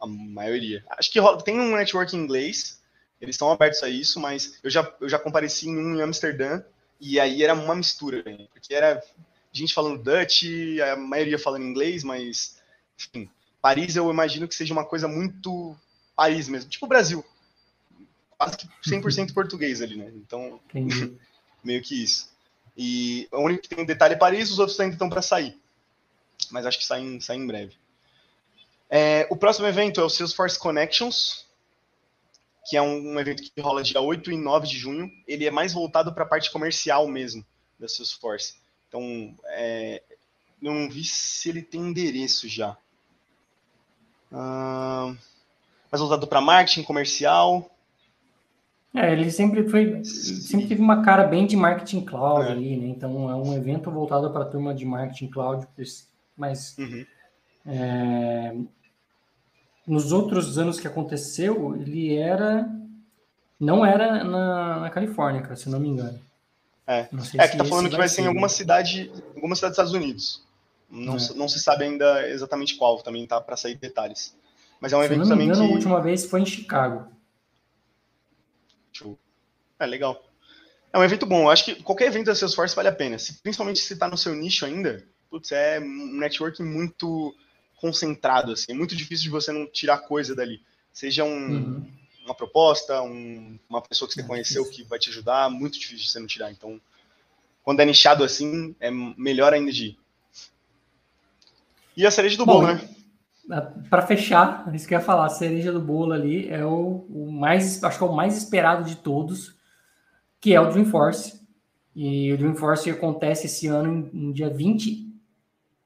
A 0.00 0.06
maioria. 0.06 0.84
Acho 0.90 1.10
que 1.10 1.20
rola, 1.20 1.40
tem 1.42 1.60
um 1.60 1.76
network 1.76 2.16
em 2.16 2.20
inglês, 2.20 2.80
eles 3.20 3.34
estão 3.34 3.50
abertos 3.50 3.82
a 3.82 3.88
isso, 3.88 4.18
mas 4.18 4.58
eu 4.62 4.70
já, 4.70 4.92
eu 5.00 5.08
já 5.08 5.18
compareci 5.18 5.68
em 5.68 5.76
um 5.76 5.96
em 5.96 6.02
Amsterdã 6.02 6.62
e 7.00 7.18
aí 7.18 7.42
era 7.42 7.54
uma 7.54 7.74
mistura, 7.74 8.22
porque 8.52 8.74
era 8.74 9.02
gente 9.52 9.75
falando 9.75 10.02
Dutch, 10.02 10.44
a 10.92 10.97
maioria 10.97 11.38
falando 11.38 11.64
inglês, 11.64 12.02
mas 12.02 12.59
enfim, 12.99 13.28
Paris 13.61 13.97
eu 13.97 14.11
imagino 14.11 14.49
que 14.49 14.54
seja 14.54 14.73
uma 14.73 14.85
coisa 14.85 15.06
muito 15.06 15.76
Paris 16.16 16.49
mesmo, 16.49 16.71
tipo 16.71 16.87
o 16.87 16.88
Brasil. 16.88 17.25
Quase 18.37 18.56
que 18.56 18.68
100% 18.87 19.32
português 19.35 19.80
ali, 19.82 19.97
né? 19.97 20.11
Então, 20.16 20.61
meio 21.62 21.82
que 21.82 22.02
isso. 22.02 22.30
E 22.76 23.28
o 23.30 23.40
único 23.40 23.62
que 23.62 23.75
tem 23.75 23.85
detalhe 23.85 24.14
é 24.14 24.18
Paris, 24.18 24.50
os 24.50 24.59
outros 24.59 24.78
ainda 24.80 24.94
estão 24.94 25.09
para 25.09 25.23
sair. 25.23 25.56
Mas 26.50 26.66
acho 26.66 26.78
que 26.78 26.87
saem, 26.87 27.21
saem 27.21 27.42
em 27.42 27.47
breve. 27.47 27.76
É, 28.90 29.26
o 29.30 29.37
próximo 29.37 29.66
evento 29.66 30.00
é 30.00 30.04
o 30.04 30.09
Salesforce 30.09 30.59
Connections, 30.59 31.47
que 32.68 32.76
é 32.76 32.82
um, 32.82 33.14
um, 33.14 33.21
evento 33.21 33.42
que 33.42 33.61
rola 33.61 33.82
dia 33.82 34.00
8 34.00 34.30
e 34.30 34.37
9 34.37 34.66
de 34.66 34.78
junho. 34.78 35.11
Ele 35.26 35.47
é 35.47 35.50
mais 35.50 35.73
voltado 35.73 36.12
para 36.12 36.25
a 36.25 36.28
parte 36.28 36.50
comercial 36.50 37.06
mesmo 37.09 37.44
da 37.78 37.88
Salesforce. 37.88 38.62
Então, 38.92 39.34
é, 39.46 40.02
não 40.61 40.87
vi 40.87 41.02
se 41.02 41.49
ele 41.49 41.62
tem 41.62 41.80
endereço 41.80 42.46
já. 42.46 42.76
Mais 44.30 45.99
voltado 45.99 46.26
para 46.26 46.42
marketing 46.42 46.82
comercial. 46.82 47.70
É, 48.94 49.11
ele 49.11 49.30
sempre 49.30 49.66
foi, 49.66 50.04
sempre 50.04 50.68
teve 50.68 50.82
uma 50.82 51.02
cara 51.02 51.25
bem 51.26 51.46
de 51.46 51.56
marketing 51.56 52.04
cloud 52.04 52.46
é. 52.46 52.52
ali, 52.52 52.76
né? 52.76 52.88
Então 52.88 53.30
é 53.30 53.34
um 53.34 53.54
evento 53.54 53.90
voltado 53.90 54.30
para 54.30 54.42
a 54.42 54.49
turma 54.49 54.75
de 54.75 54.84
marketing 54.84 55.28
cloud, 55.28 55.66
mas 56.37 56.76
uhum. 56.76 57.06
é, 57.64 58.54
nos 59.87 60.12
outros 60.12 60.58
anos 60.58 60.78
que 60.78 60.87
aconteceu, 60.87 61.75
ele 61.76 62.14
era 62.14 62.70
não 63.58 63.87
era 63.87 64.22
na, 64.22 64.80
na 64.80 64.90
Califórnia, 64.90 65.40
cara, 65.40 65.56
se 65.56 65.70
não 65.70 65.80
me 65.80 65.88
engano. 65.88 66.20
É, 66.86 67.08
é 67.38 67.48
que 67.48 67.56
tá 67.56 67.64
falando 67.64 67.88
que 67.88 67.96
vai 67.96 68.08
ser 68.08 68.22
em 68.22 68.26
alguma 68.26 68.48
cidade, 68.48 69.10
alguma 69.34 69.54
cidade 69.54 69.70
dos 69.70 69.78
Estados 69.78 69.92
Unidos. 69.92 70.42
Não, 70.90 71.16
é. 71.16 71.34
não 71.34 71.48
se 71.48 71.58
sabe 71.60 71.84
ainda 71.84 72.28
exatamente 72.28 72.76
qual, 72.76 73.02
também 73.02 73.26
tá 73.26 73.40
para 73.40 73.56
sair 73.56 73.76
detalhes. 73.76 74.36
Mas 74.80 74.92
é 74.92 74.96
um 74.96 75.00
se 75.00 75.06
evento 75.06 75.28
também 75.28 75.46
engano, 75.46 75.64
que... 75.64 75.70
a 75.70 75.74
última 75.74 76.00
vez 76.00 76.26
foi 76.26 76.40
em 76.40 76.46
Chicago. 76.46 77.08
É 79.82 79.86
legal. 79.86 80.22
É 80.92 80.98
um 80.98 81.04
evento 81.04 81.26
bom. 81.26 81.42
Eu 81.42 81.50
acho 81.50 81.64
que 81.64 81.82
qualquer 81.82 82.06
evento 82.06 82.26
da 82.26 82.34
Salesforce 82.34 82.76
vale 82.76 82.88
a 82.88 82.92
pena. 82.92 83.18
Se, 83.18 83.40
principalmente 83.42 83.80
se 83.80 83.92
está 83.94 84.06
no 84.06 84.16
seu 84.16 84.34
nicho 84.34 84.64
ainda, 84.64 85.04
putz, 85.28 85.50
é 85.50 85.80
um 85.80 86.18
networking 86.18 86.62
muito 86.62 87.34
concentrado, 87.76 88.52
assim. 88.52 88.72
É 88.72 88.74
muito 88.74 88.94
difícil 88.94 89.24
de 89.24 89.30
você 89.30 89.50
não 89.50 89.66
tirar 89.66 89.98
coisa 89.98 90.36
dali. 90.36 90.60
Seja 90.92 91.24
um, 91.24 91.30
uhum. 91.30 91.90
Uma 92.24 92.34
proposta, 92.34 93.02
um, 93.02 93.58
uma 93.68 93.82
pessoa 93.82 94.08
que 94.08 94.14
você 94.14 94.20
é 94.20 94.24
conheceu 94.24 94.68
que 94.68 94.82
vai 94.84 94.98
te 94.98 95.10
ajudar, 95.10 95.50
muito 95.50 95.78
difícil 95.78 96.04
de 96.04 96.10
você 96.10 96.20
não 96.20 96.26
tirar. 96.26 96.50
Então, 96.50 96.80
quando 97.62 97.80
é 97.80 97.84
nichado 97.84 98.24
assim, 98.24 98.74
é 98.80 98.90
melhor 98.90 99.52
ainda 99.52 99.72
de 99.72 99.86
ir. 99.86 99.98
E 101.96 102.06
a 102.06 102.10
cereja 102.10 102.36
do 102.36 102.46
bom, 102.46 102.60
bolo, 102.60 102.74
né? 102.74 102.88
Para 103.90 104.06
fechar, 104.06 104.72
isso 104.74 104.86
que 104.86 104.94
eu 104.94 104.98
ia 104.98 105.04
falar, 105.04 105.26
a 105.26 105.30
cereja 105.30 105.72
do 105.72 105.80
bolo 105.80 106.12
ali 106.12 106.48
é 106.48 106.64
o, 106.64 107.06
o, 107.10 107.30
mais, 107.30 107.82
acho 107.82 107.98
que 107.98 108.04
é 108.04 108.06
o 108.06 108.14
mais 108.14 108.36
esperado 108.36 108.88
de 108.88 108.96
todos, 108.96 109.54
que 110.40 110.54
é 110.54 110.60
o 110.60 110.70
Dreamforce. 110.70 111.42
E 111.94 112.32
o 112.32 112.38
Dreamforce 112.38 112.88
acontece 112.90 113.46
esse 113.46 113.66
ano 113.66 114.08
no 114.12 114.32
dia 114.32 114.48
20 114.48 115.12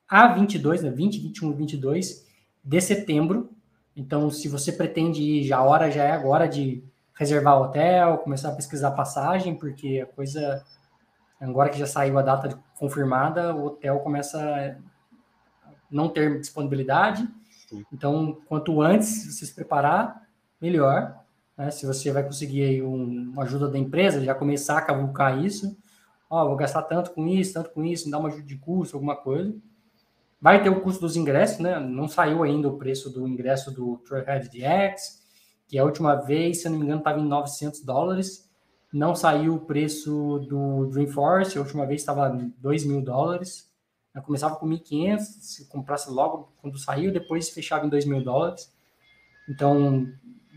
a 0.09 0.29
22, 0.29 0.83
né, 0.83 0.91
20, 0.91 1.19
21 1.19 1.51
e 1.51 1.55
22 1.55 2.27
de 2.63 2.81
setembro. 2.81 3.51
Então, 3.97 4.31
se 4.31 4.47
você 4.47 4.71
pretende 4.71 5.23
ir, 5.23 5.45
já 5.45 5.57
a 5.57 5.65
hora 5.65 5.91
já 5.91 6.05
é 6.05 6.13
agora 6.13 6.47
de 6.47 6.85
reservar 7.15 7.59
o 7.59 7.65
hotel, 7.65 8.19
começar 8.19 8.51
a 8.51 8.55
pesquisar 8.55 8.91
passagem, 8.91 9.55
porque 9.55 10.01
a 10.03 10.15
coisa, 10.15 10.63
agora 11.41 11.71
que 11.71 11.79
já 11.79 11.87
saiu 11.87 12.19
a 12.19 12.23
data 12.23 12.63
confirmada, 12.79 13.55
o 13.55 13.65
hotel 13.65 14.01
começa 14.01 14.39
a 14.39 15.71
não 15.91 16.11
ter 16.11 16.39
disponibilidade. 16.39 17.27
Então, 17.91 18.39
quanto 18.47 18.83
antes 18.83 19.35
você 19.35 19.47
se 19.47 19.55
preparar, 19.55 20.29
melhor. 20.61 21.19
Né? 21.57 21.71
Se 21.71 21.87
você 21.87 22.13
vai 22.13 22.23
conseguir 22.23 22.65
aí 22.65 22.83
um, 22.83 23.31
uma 23.33 23.45
ajuda 23.45 23.69
da 23.69 23.79
empresa, 23.79 24.23
já 24.23 24.35
começar 24.35 24.77
a 24.77 24.83
cavucar 24.83 25.43
isso. 25.43 25.77
Ó, 26.29 26.47
vou 26.47 26.57
gastar 26.57 26.83
tanto 26.83 27.13
com 27.13 27.27
isso, 27.27 27.55
tanto 27.55 27.71
com 27.71 27.83
isso, 27.83 28.05
me 28.05 28.11
dá 28.11 28.19
uma 28.19 28.29
ajuda 28.29 28.43
de 28.43 28.57
custo, 28.59 28.97
alguma 28.97 29.17
coisa. 29.17 29.55
Vai 30.41 30.63
ter 30.63 30.69
o 30.69 30.81
custo 30.81 31.01
dos 31.01 31.17
ingressos, 31.17 31.59
né? 31.59 31.79
Não 31.79 32.09
saiu 32.09 32.43
ainda 32.43 32.69
o 32.69 32.77
preço 32.77 33.11
do 33.11 33.27
ingresso 33.27 33.73
do 33.73 33.99
Trailhead 33.99 34.49
DX, 34.49 35.23
que 35.67 35.79
a 35.79 35.85
última 35.85 36.15
vez, 36.15 36.61
se 36.61 36.69
eu 36.69 36.73
não 36.73 36.79
me 36.79 36.85
engano, 36.85 37.01
estava 37.01 37.19
em 37.19 37.27
900 37.27 37.85
dólares. 37.85 38.49
Não 38.93 39.15
saiu 39.15 39.55
o 39.55 39.61
preço 39.61 40.39
do 40.49 40.87
Dreamforce, 40.87 41.59
a 41.59 41.61
última 41.61 41.87
vez 41.87 42.03
estava 42.03 42.29
2 42.59 42.85
mil 42.85 43.03
dólares. 43.03 43.71
Eu 44.15 44.23
começava 44.23 44.57
com 44.57 44.67
1.500, 44.67 45.19
se 45.19 45.69
comprasse 45.69 46.11
logo 46.11 46.53
quando 46.59 46.79
saiu, 46.79 47.13
depois 47.13 47.51
fechava 47.51 47.85
em 47.85 47.89
2 47.89 48.07
mil 48.07 48.23
dólares. 48.23 48.73
Então, 49.49 50.07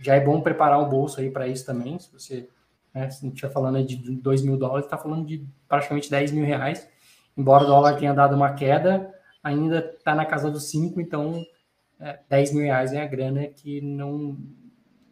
já 0.02 0.16
é 0.16 0.22
bom 0.22 0.42
preparar 0.42 0.80
o 0.80 0.88
bolso 0.88 1.20
aí 1.20 1.30
para 1.30 1.48
isso 1.48 1.66
também. 1.66 2.00
Se 2.00 2.12
você 2.12 2.50
né, 2.94 3.10
se 3.10 3.28
estiver 3.28 3.52
falando 3.52 3.78
aí 3.78 3.86
de 3.86 3.98
2 4.16 4.42
mil 4.42 4.58
dólares, 4.58 4.86
está 4.86 4.98
falando 4.98 5.26
de 5.26 5.46
praticamente 5.68 6.10
10 6.10 6.32
mil 6.32 6.46
reais. 6.46 6.88
Embora 7.38 7.64
o 7.64 7.68
dólar 7.68 7.98
tenha 7.98 8.14
dado 8.14 8.36
uma 8.36 8.54
queda, 8.54 9.14
ainda 9.44 9.80
está 9.98 10.14
na 10.14 10.26
casa 10.26 10.50
dos 10.50 10.70
5, 10.70 11.00
então 11.00 11.44
é, 12.00 12.20
10 12.30 12.54
mil 12.54 12.64
reais 12.64 12.94
é 12.94 13.02
a 13.02 13.08
grana 13.08 13.48
que 13.48 13.82
não, 13.82 14.38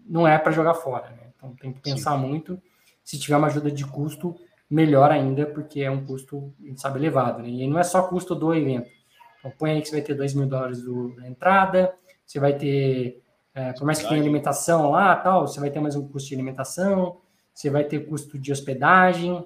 não 0.06 0.28
é 0.28 0.38
para 0.38 0.52
jogar 0.52 0.74
fora. 0.74 1.10
Né? 1.10 1.32
Então 1.36 1.56
tem 1.56 1.74
que 1.74 1.82
pensar 1.82 2.18
Sim. 2.18 2.28
muito. 2.28 2.62
Se 3.04 3.18
tiver 3.20 3.38
uma 3.38 3.48
ajuda 3.48 3.72
de 3.72 3.86
custo, 3.86 4.36
melhor 4.70 5.12
ainda, 5.12 5.46
porque 5.46 5.82
é 5.82 5.92
um 5.92 6.06
custo, 6.06 6.54
a 6.62 6.68
gente 6.68 6.82
sabe, 6.82 7.00
elevado. 7.00 7.42
Né? 7.42 7.50
E 7.50 7.68
não 7.68 7.80
é 7.80 7.84
só 7.84 8.04
custo 8.04 8.36
do 8.36 8.54
evento. 8.54 8.90
Então, 9.40 9.52
põe 9.58 9.72
aí 9.72 9.82
que 9.82 9.88
você 9.88 9.96
vai 9.96 10.02
ter 10.02 10.16
2 10.16 10.34
mil 10.34 10.48
dólares 10.48 10.82
do, 10.82 11.16
da 11.16 11.28
entrada, 11.28 11.94
você 12.26 12.40
vai 12.40 12.54
ter, 12.58 13.22
é, 13.54 13.72
por 13.74 13.86
mais 13.86 14.00
que 14.00 14.08
tenha 14.08 14.20
alimentação 14.20 14.90
lá, 14.92 15.16
tal, 15.16 15.48
você 15.48 15.60
vai 15.60 15.70
ter 15.70 15.80
mais 15.80 15.96
um 15.96 16.08
custo 16.08 16.30
de 16.30 16.36
alimentação, 16.36 17.22
você 17.54 17.70
vai 17.70 17.84
ter 17.84 18.08
custo 18.08 18.38
de 18.38 18.52
hospedagem, 18.52 19.46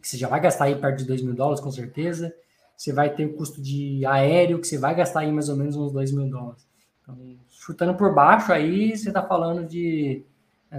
que 0.00 0.08
você 0.08 0.18
já 0.18 0.28
vai 0.28 0.40
gastar 0.40 0.64
aí 0.64 0.76
perto 0.76 0.98
de 0.98 1.06
2 1.06 1.22
mil 1.22 1.34
dólares, 1.34 1.60
com 1.60 1.70
certeza. 1.70 2.34
Você 2.76 2.92
vai 2.92 3.10
ter 3.14 3.26
o 3.26 3.34
custo 3.34 3.62
de 3.62 4.04
aéreo, 4.06 4.60
que 4.60 4.66
você 4.66 4.78
vai 4.78 4.94
gastar 4.94 5.20
aí 5.20 5.32
mais 5.32 5.48
ou 5.48 5.56
menos 5.56 5.76
uns 5.76 5.92
2 5.92 6.12
mil 6.12 6.28
dólares. 6.28 6.66
Então, 7.02 7.16
chutando 7.50 7.94
por 7.94 8.14
baixo 8.14 8.52
aí, 8.52 8.96
você 8.96 9.08
está 9.08 9.22
falando 9.22 9.66
de 9.66 10.22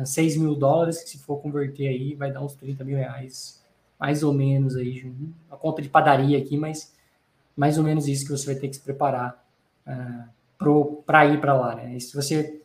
6 0.04 0.38
mil 0.38 0.56
dólares, 0.56 1.04
que 1.04 1.10
se 1.10 1.20
for 1.20 1.38
converter 1.38 1.88
aí, 1.88 2.16
vai 2.16 2.32
dar 2.32 2.42
uns 2.42 2.56
30 2.56 2.84
mil 2.84 2.98
reais, 2.98 3.64
mais 4.00 4.24
ou 4.24 4.34
menos 4.34 4.76
aí, 4.76 5.12
a 5.50 5.56
conta 5.56 5.82
de 5.82 5.90
padaria 5.90 6.38
aqui, 6.38 6.58
mas 6.58 6.94
mais 7.56 7.78
ou 7.78 7.84
menos 7.84 8.08
isso 8.08 8.26
que 8.26 8.32
você 8.32 8.46
vai 8.48 8.56
ter 8.56 8.68
que 8.68 8.76
se 8.76 8.82
preparar 8.82 9.42
uh, 9.88 11.04
para 11.06 11.26
ir 11.26 11.40
para 11.40 11.54
lá, 11.54 11.76
né? 11.76 11.96
E 11.96 12.02
se 12.02 12.14
você, 12.14 12.62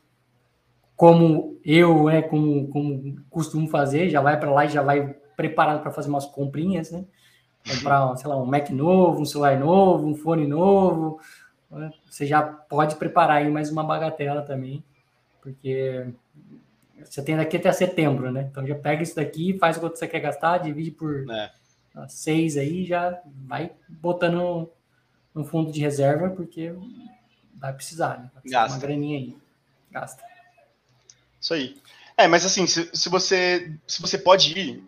como 0.96 1.58
eu, 1.64 2.06
né, 2.06 2.22
como, 2.22 2.66
como 2.68 3.16
costumo 3.30 3.68
fazer, 3.68 4.08
já 4.08 4.20
vai 4.20 4.38
para 4.38 4.50
lá 4.50 4.64
e 4.64 4.68
já 4.68 4.82
vai 4.82 5.14
preparado 5.36 5.80
para 5.80 5.92
fazer 5.92 6.08
umas 6.08 6.26
comprinhas, 6.26 6.90
né? 6.90 7.04
Comprar, 7.68 8.16
sei 8.16 8.29
lá, 8.29 8.37
um 8.37 8.46
Mac 8.46 8.70
novo, 8.70 9.20
um 9.20 9.25
celular 9.25 9.59
novo, 9.59 10.07
um 10.07 10.14
fone 10.14 10.46
novo, 10.46 11.20
né? 11.70 11.92
você 12.09 12.27
já 12.27 12.42
pode 12.42 12.96
preparar 12.96 13.38
aí 13.38 13.51
mais 13.51 13.70
uma 13.70 13.85
bagatela 13.85 14.42
também, 14.42 14.83
porque 15.42 16.07
você 17.05 17.23
tem 17.23 17.37
daqui 17.37 17.57
até 17.57 17.70
setembro, 17.73 18.33
né? 18.33 18.49
Então 18.51 18.66
já 18.66 18.75
pega 18.75 19.03
isso 19.03 19.16
daqui, 19.16 19.57
faz 19.59 19.77
o 19.77 19.81
que 19.81 19.99
você 19.99 20.09
quer 20.09 20.20
gastar, 20.20 20.59
divide 20.59 20.90
por 20.90 21.31
é. 21.31 21.51
seis 22.09 22.57
aí, 22.57 22.85
já 22.85 23.20
vai 23.46 23.73
botando 23.88 24.70
no 25.35 25.44
fundo 25.44 25.70
de 25.70 25.81
reserva, 25.81 26.31
porque 26.31 26.75
vai 27.55 27.73
precisar, 27.73 28.18
né? 28.18 28.31
Vai 28.33 28.42
precisar 28.42 28.62
Gasta. 28.62 28.77
Uma 28.77 28.81
graninha 28.81 29.18
aí. 29.18 29.37
Gasta. 29.90 30.23
Isso 31.40 31.55
aí. 31.55 31.77
É, 32.16 32.27
mas 32.27 32.44
assim, 32.44 32.66
se, 32.66 32.90
se, 32.92 33.09
você, 33.09 33.73
se 33.87 34.01
você 34.03 34.18
pode 34.18 34.59
ir, 34.59 34.85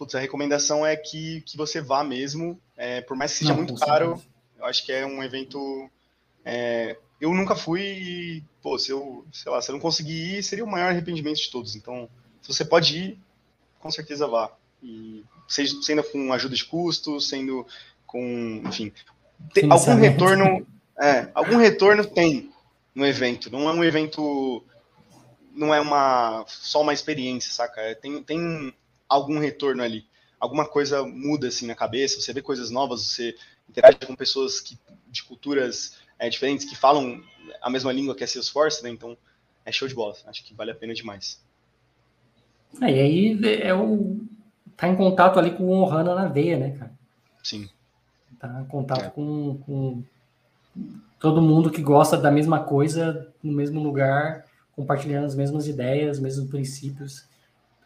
putz, 0.00 0.14
a 0.14 0.18
recomendação 0.18 0.86
é 0.86 0.96
que, 0.96 1.42
que 1.42 1.58
você 1.58 1.78
vá 1.78 2.02
mesmo, 2.02 2.58
é, 2.74 3.02
por 3.02 3.14
mais 3.14 3.32
que 3.32 3.40
seja 3.40 3.50
Não, 3.50 3.58
muito 3.58 3.74
caro, 3.74 4.18
eu 4.58 4.64
acho 4.64 4.82
que 4.86 4.90
é 4.90 5.04
um 5.04 5.22
evento 5.22 5.90
é, 6.42 6.96
eu 7.20 7.34
nunca 7.34 7.54
fui 7.54 7.82
e, 7.82 8.44
pô, 8.62 8.78
se 8.78 8.90
eu, 8.90 9.26
sei 9.30 9.52
lá, 9.52 9.60
se 9.60 9.70
eu 9.70 9.74
não 9.74 9.80
conseguir 9.80 10.38
ir, 10.38 10.42
seria 10.42 10.64
o 10.64 10.70
maior 10.70 10.88
arrependimento 10.88 11.36
de 11.36 11.50
todos. 11.50 11.76
Então, 11.76 12.08
se 12.40 12.48
você 12.48 12.64
pode 12.64 12.96
ir, 12.96 13.18
com 13.78 13.90
certeza 13.90 14.26
vá. 14.26 14.50
E 14.82 15.22
seja, 15.46 15.76
sendo 15.82 16.02
com 16.02 16.32
ajuda 16.32 16.54
de 16.54 16.64
custo, 16.64 17.20
sendo 17.20 17.66
com, 18.06 18.62
enfim, 18.66 18.90
tem, 19.52 19.70
algum 19.70 19.94
retorno, 19.96 20.66
é, 20.98 21.28
algum 21.34 21.58
retorno 21.58 22.06
tem 22.06 22.50
no 22.94 23.06
evento. 23.06 23.50
Não 23.52 23.68
é 23.68 23.72
um 23.74 23.84
evento, 23.84 24.64
não 25.54 25.74
é 25.74 25.80
uma 25.80 26.46
só 26.48 26.80
uma 26.80 26.94
experiência, 26.94 27.52
saca? 27.52 27.82
É, 27.82 27.94
tem, 27.94 28.22
tem 28.22 28.74
algum 29.10 29.38
retorno 29.38 29.82
ali. 29.82 30.06
Alguma 30.38 30.66
coisa 30.66 31.02
muda 31.02 31.48
assim 31.48 31.66
na 31.66 31.74
cabeça, 31.74 32.20
você 32.20 32.32
vê 32.32 32.40
coisas 32.40 32.70
novas, 32.70 33.02
você 33.02 33.34
interage 33.68 33.98
com 34.06 34.16
pessoas 34.16 34.60
que, 34.60 34.78
de 35.08 35.22
culturas 35.24 35.98
é, 36.18 36.30
diferentes 36.30 36.64
que 36.64 36.76
falam 36.76 37.22
a 37.60 37.68
mesma 37.68 37.92
língua 37.92 38.14
que 38.14 38.24
é 38.24 38.26
Salesforce, 38.26 38.82
né? 38.82 38.90
Então 38.90 39.18
é 39.66 39.72
show 39.72 39.86
de 39.86 39.94
bola. 39.94 40.14
Acho 40.26 40.44
que 40.44 40.54
vale 40.54 40.70
a 40.70 40.74
pena 40.74 40.94
demais. 40.94 41.42
É, 42.80 42.90
e 42.90 43.00
aí 43.00 43.60
é 43.60 43.74
o 43.74 44.20
tá 44.76 44.88
em 44.88 44.96
contato 44.96 45.38
ali 45.38 45.50
com 45.50 45.64
o 45.64 45.82
Ohana 45.82 46.14
na 46.14 46.26
veia, 46.26 46.58
né, 46.58 46.70
cara? 46.70 46.92
Sim. 47.42 47.68
Tá 48.38 48.62
em 48.62 48.64
contato 48.64 49.04
é. 49.04 49.10
com, 49.10 49.58
com 49.66 50.02
todo 51.18 51.42
mundo 51.42 51.70
que 51.70 51.82
gosta 51.82 52.16
da 52.16 52.30
mesma 52.30 52.60
coisa 52.60 53.30
no 53.42 53.52
mesmo 53.52 53.82
lugar, 53.82 54.46
compartilhando 54.74 55.26
as 55.26 55.34
mesmas 55.34 55.66
ideias, 55.66 56.16
os 56.16 56.22
mesmos 56.22 56.48
princípios. 56.48 57.28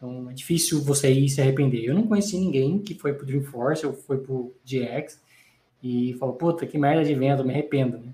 Então 0.05 0.29
é 0.29 0.33
difícil 0.33 0.83
você 0.83 1.11
ir 1.11 1.27
se 1.29 1.41
arrepender. 1.41 1.83
Eu 1.83 1.95
não 1.95 2.07
conheci 2.07 2.37
ninguém 2.37 2.79
que 2.79 2.93
foi 2.93 3.13
pro 3.13 3.25
Dreamforce 3.25 3.85
ou 3.85 3.93
foi 3.93 4.19
pro 4.19 4.55
GX 4.63 5.19
e 5.81 6.13
falou, 6.19 6.35
puta, 6.35 6.65
que 6.67 6.77
merda 6.77 7.03
de 7.03 7.15
venda, 7.15 7.43
me 7.43 7.51
arrependo. 7.51 7.97
Né? 7.97 8.13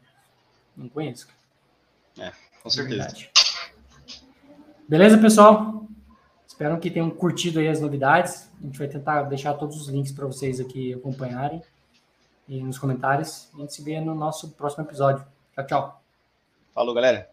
Não 0.75 0.87
conheço. 0.87 1.27
É, 2.17 2.31
com 2.63 2.69
certeza. 2.69 3.13
Beleza, 4.87 5.17
pessoal? 5.17 5.85
Espero 6.47 6.79
que 6.79 6.89
tenham 6.89 7.09
curtido 7.09 7.59
aí 7.59 7.67
as 7.67 7.81
novidades. 7.81 8.49
A 8.61 8.65
gente 8.65 8.77
vai 8.77 8.87
tentar 8.87 9.23
deixar 9.23 9.53
todos 9.55 9.75
os 9.81 9.89
links 9.89 10.11
para 10.11 10.25
vocês 10.25 10.59
aqui 10.59 10.93
acompanharem 10.93 11.61
e 12.47 12.61
nos 12.61 12.77
comentários. 12.77 13.49
A 13.53 13.57
gente 13.57 13.73
se 13.73 13.83
vê 13.83 13.99
no 13.99 14.15
nosso 14.15 14.51
próximo 14.51 14.85
episódio. 14.85 15.25
Tchau, 15.55 15.67
tchau. 15.67 16.03
Falou, 16.73 16.93
galera. 16.93 17.29